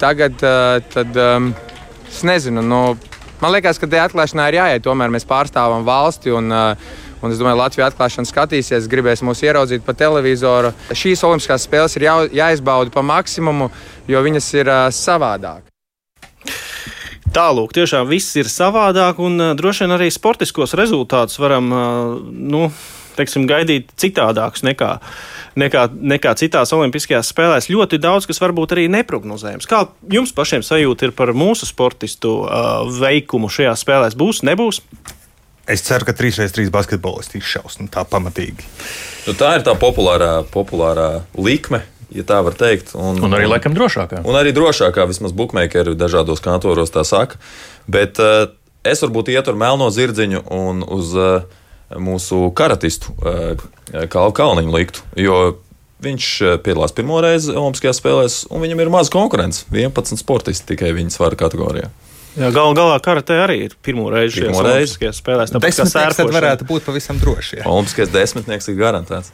tagad 0.00 0.40
tad, 0.40 1.18
um, 1.20 1.52
es 2.08 2.24
nezinu. 2.24 2.64
Nu, 2.64 2.86
Man 3.44 3.52
liekas, 3.52 3.76
ka 3.76 3.88
tajā 3.90 4.06
atklāšanā 4.08 4.46
ir 4.48 4.56
jāiet. 4.62 4.84
Tomēr 4.86 5.12
mēs 5.12 5.28
pārstāvam 5.28 5.84
valsti. 5.84 6.32
Un, 6.32 6.48
uh, 6.48 6.94
Un 7.24 7.32
es 7.32 7.38
domāju, 7.40 7.56
ka 7.56 7.62
Latvijas 7.62 7.92
atklāšana 7.94 8.28
skatīsies, 8.28 8.88
gribēs 8.92 9.22
mūs 9.24 9.40
ieraudzīt 9.46 9.80
pa 9.86 9.94
televizoru. 9.96 10.74
Šīs 10.92 11.22
Olimpiskās 11.24 11.64
spēles 11.64 11.96
ir 11.96 12.04
jā, 12.04 12.16
jāizbauda 12.36 12.92
pa 12.92 13.00
maksimumu, 13.00 13.70
jo 14.12 14.20
viņas 14.26 14.48
ir 14.58 14.68
uh, 14.68 14.80
savādākas. 14.92 15.72
Tālāk, 17.34 17.72
tiešām 17.74 18.10
viss 18.10 18.36
ir 18.36 18.50
savādāk, 18.52 19.22
un 19.24 19.40
uh, 19.40 19.54
droši 19.56 19.86
vien 19.86 19.96
arī 19.96 20.10
sportiskos 20.12 20.76
rezultātus 20.76 21.40
varam 21.40 21.72
uh, 21.72 21.80
nu, 22.28 22.68
teiksim, 23.18 23.46
gaidīt 23.50 23.90
citādākus 24.00 24.64
nekā, 24.66 24.90
nekā, 25.60 25.86
nekā 26.14 26.34
citās 26.40 26.74
Olimpiskajās 26.76 27.32
spēlēs. 27.32 27.70
Ļoti 27.72 28.00
daudz, 28.02 28.28
kas 28.30 28.42
varbūt 28.42 28.76
arī 28.76 28.86
neprognozējams. 28.92 29.68
Kā 29.70 29.86
jums 30.12 30.34
pašiem 30.36 30.64
sajūta 30.66 31.08
ir 31.08 31.16
par 31.16 31.34
mūsu 31.36 31.68
sportistu 31.70 32.40
uh, 32.44 32.84
veikumu 33.00 33.50
šajās 33.52 33.84
spēlēs? 33.86 34.18
Būs, 34.18 34.44
nebūs? 34.46 34.82
Es 35.70 35.80
ceru, 35.86 36.04
ka 36.04 36.12
3x3 36.12 36.68
basketbolisti 36.72 37.40
izšaus 37.40 37.78
nu, 37.80 37.88
tā 37.88 38.04
pamatīgi. 38.04 38.66
Nu, 39.24 39.32
tā 39.32 39.54
ir 39.56 39.64
tā 39.64 39.72
populārā, 39.80 40.42
populārā 40.52 41.22
likme, 41.40 41.80
ja 42.12 42.24
tā 42.28 42.42
var 42.44 42.56
teikt. 42.58 42.92
Un, 42.92 43.22
un 43.24 43.36
arī 43.36 43.48
laikam 43.48 43.72
drošākā. 43.76 44.20
Un 44.28 44.36
arī 44.36 44.52
drošākā, 44.56 45.06
vismaz 45.08 45.32
buļbuļsaktas 45.36 45.96
dažādos 45.96 46.44
kantoros 46.44 46.92
tā 46.92 47.06
saka. 47.08 47.40
Bet 47.88 48.20
uh, 48.20 48.50
es 48.84 49.00
varbūt 49.04 49.32
ietu 49.32 49.54
ar 49.54 49.60
melno 49.60 49.88
zirdziņu 49.94 50.44
un 50.52 50.84
uz 50.84 51.16
uh, 51.16 51.62
mūsu 51.92 52.48
karatistu 52.56 53.14
eh, 53.24 53.66
Kalnu 54.10 54.34
Kalniņu 54.36 54.74
liktu. 54.74 55.04
Jo 55.20 55.38
viņš 56.04 56.30
eh, 56.42 56.56
piedalās 56.64 56.94
pirmo 56.96 57.20
reizi 57.24 57.54
Olimpiskajās 57.54 58.00
spēlēs, 58.02 58.38
un 58.52 58.64
viņam 58.64 58.84
ir 58.84 58.92
maz 58.92 59.12
konkurence. 59.12 59.64
11 59.72 60.20
sportisti 60.20 60.74
tikai 60.74 60.94
viņa 60.96 61.14
svara 61.14 61.38
kategorijā. 61.40 61.90
Jā, 62.34 62.48
gal 62.50 62.74
galā 62.74 62.96
karatē 62.98 63.36
arī 63.44 63.60
ir 63.68 63.76
pirmo 63.84 64.08
reizi 64.10 64.40
šajās 64.40 64.60
Olimpiskajās 64.60 65.20
spēlēs. 65.22 65.54
Sērpošana 65.54 66.34
varētu 66.34 66.68
būt 66.68 66.86
pavisam 66.88 67.20
droši. 67.22 67.62
Olimpiskais 67.62 68.10
desmitnieks 68.14 68.72
ir 68.72 68.80
garantēts. 68.80 69.30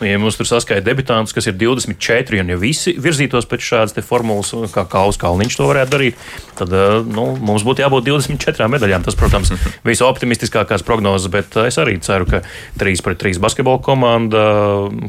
Ja 0.00 0.16
mums 0.16 0.38
tur 0.38 0.48
saskaita 0.48 0.80
debitantus, 0.80 1.34
kas 1.36 1.50
ir 1.50 1.58
24, 1.60 2.40
un 2.40 2.48
ja 2.48 2.56
visi 2.56 2.94
virzītos 2.96 3.44
pēc 3.48 3.64
šādas 3.66 4.06
formulas, 4.06 4.54
kā 4.72 4.86
Kauls 4.88 5.18
Kalniņš 5.20 5.58
to 5.58 5.66
varētu 5.68 5.92
darīt, 5.92 6.22
tad 6.56 6.72
eh, 6.72 6.94
nu, 7.04 7.26
mums 7.36 7.66
būtu 7.68 7.84
jābūt 7.84 8.06
24 8.08 8.68
medaļām. 8.72 9.04
Tas, 9.04 9.18
protams, 9.20 9.52
ir 9.54 9.74
visoptimistiskākās 9.84 10.84
prognozes, 10.88 11.28
bet 11.32 11.52
eh, 11.60 11.68
es 11.68 11.76
arī 11.82 11.98
ceru, 12.00 12.28
ka 12.30 12.40
3 12.80 13.04
pret 13.04 13.20
3 13.20 13.42
basketbola 13.44 13.82
komanda, 13.84 14.44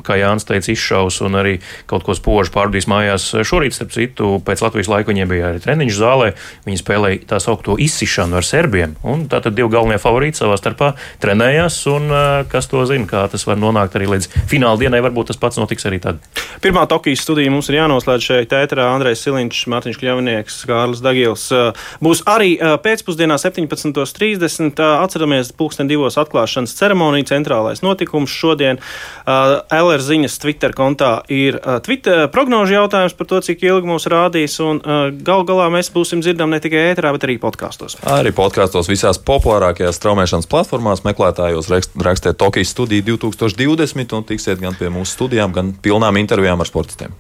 kā 0.04 0.18
Jānis 0.20 0.48
teica, 0.50 0.74
izšaus 0.74 1.22
un 1.24 1.40
arī 1.40 1.56
kaut 1.88 2.04
ko 2.08 2.16
spožu 2.18 2.52
pārdīs 2.52 2.90
mājās. 2.92 3.30
Šorīt, 3.48 3.78
starp 3.78 3.96
citu, 3.96 4.34
pēc 4.44 4.66
Latvijas 4.66 4.92
laika 4.92 5.14
viņiem 5.14 5.32
bija 5.32 5.54
arī 5.54 5.64
treniņš 5.64 6.02
zālē. 6.02 6.34
Viņi 6.68 6.84
spēlēja 6.84 7.24
tā 7.32 7.40
saucamo 7.44 7.80
izsišanu 7.80 8.42
ar 8.42 8.48
serbiem. 8.48 9.00
Tātad 9.32 9.56
divi 9.56 9.72
galvenie 9.72 10.02
favorīti 10.04 10.44
savā 10.44 10.60
starpā 10.60 10.94
trenējās, 11.24 11.80
un 11.96 12.12
eh, 12.12 12.30
kas 12.52 12.68
to 12.68 12.84
zina, 12.92 13.08
kā 13.08 13.24
tas 13.32 13.48
var 13.48 13.60
nonākt 13.62 13.96
arī 13.96 14.12
līdz 14.18 14.32
fināla 14.52 14.81
dienai 14.82 15.02
varbūt 15.06 15.32
tas 15.32 15.40
pats 15.42 15.60
notiks 15.62 15.86
arī 15.90 16.02
tad. 16.04 16.20
Pirmā 16.62 16.84
Tokijas 16.90 17.24
studija 17.24 17.52
mums 17.54 17.70
ir 17.72 17.80
jānoslēdz 17.80 18.26
šeit 18.26 18.54
ēterā. 18.54 18.90
Andrejs 18.96 19.24
Siliņš, 19.26 19.62
Mārtiņš 19.72 20.00
Kļavnieks, 20.02 20.58
Kārlis 20.70 21.02
Dagils. 21.04 21.48
Būs 22.04 22.24
arī 22.30 22.54
pēcpusdienā 22.84 23.38
17.30. 23.42 24.82
Atceramies 25.02 25.54
pulksten 25.58 25.90
divos 25.90 26.18
atklāšanas 26.22 26.76
ceremoniju 26.78 27.30
centrālais 27.32 27.82
notikums 27.86 28.34
šodien. 28.34 28.82
LR 29.26 30.06
ziņas 30.06 30.38
Twitter 30.42 30.76
kontā 30.78 31.14
ir 31.32 31.58
Twitter 31.86 32.28
prognožu 32.34 32.78
jautājums 32.78 33.16
par 33.18 33.30
to, 33.32 33.42
cik 33.46 33.66
ilgi 33.66 33.90
mūs 33.90 34.10
rādīs. 34.12 34.58
Un 34.64 34.82
gal 35.26 35.46
galā 35.48 35.70
mēs 35.74 35.92
būsim 35.94 36.22
dzirdami 36.26 36.58
ne 36.58 36.62
tikai 36.64 36.84
ēterā, 36.92 37.14
bet 37.16 37.28
arī 37.28 37.38
podkāstos. 37.42 37.98
Arī 38.10 38.34
podkāstos 38.36 38.90
visās 38.92 39.22
populārākajās 39.22 39.98
straumēšanas 40.02 40.50
platformās 40.52 41.06
meklētājos 41.08 41.72
rakstiet 41.72 42.40
Tokijas 42.42 42.74
studiju 42.76 43.18
2020 43.18 44.18
un 44.18 44.28
tiksiet 44.28 44.62
gan 44.62 44.71
gan 44.72 44.80
pie 44.80 44.92
mūsu 44.94 45.18
studijām, 45.18 45.54
gan 45.56 45.74
pilnām 45.84 46.20
intervijām 46.22 46.64
ar 46.64 46.70
sportistiem. 46.70 47.14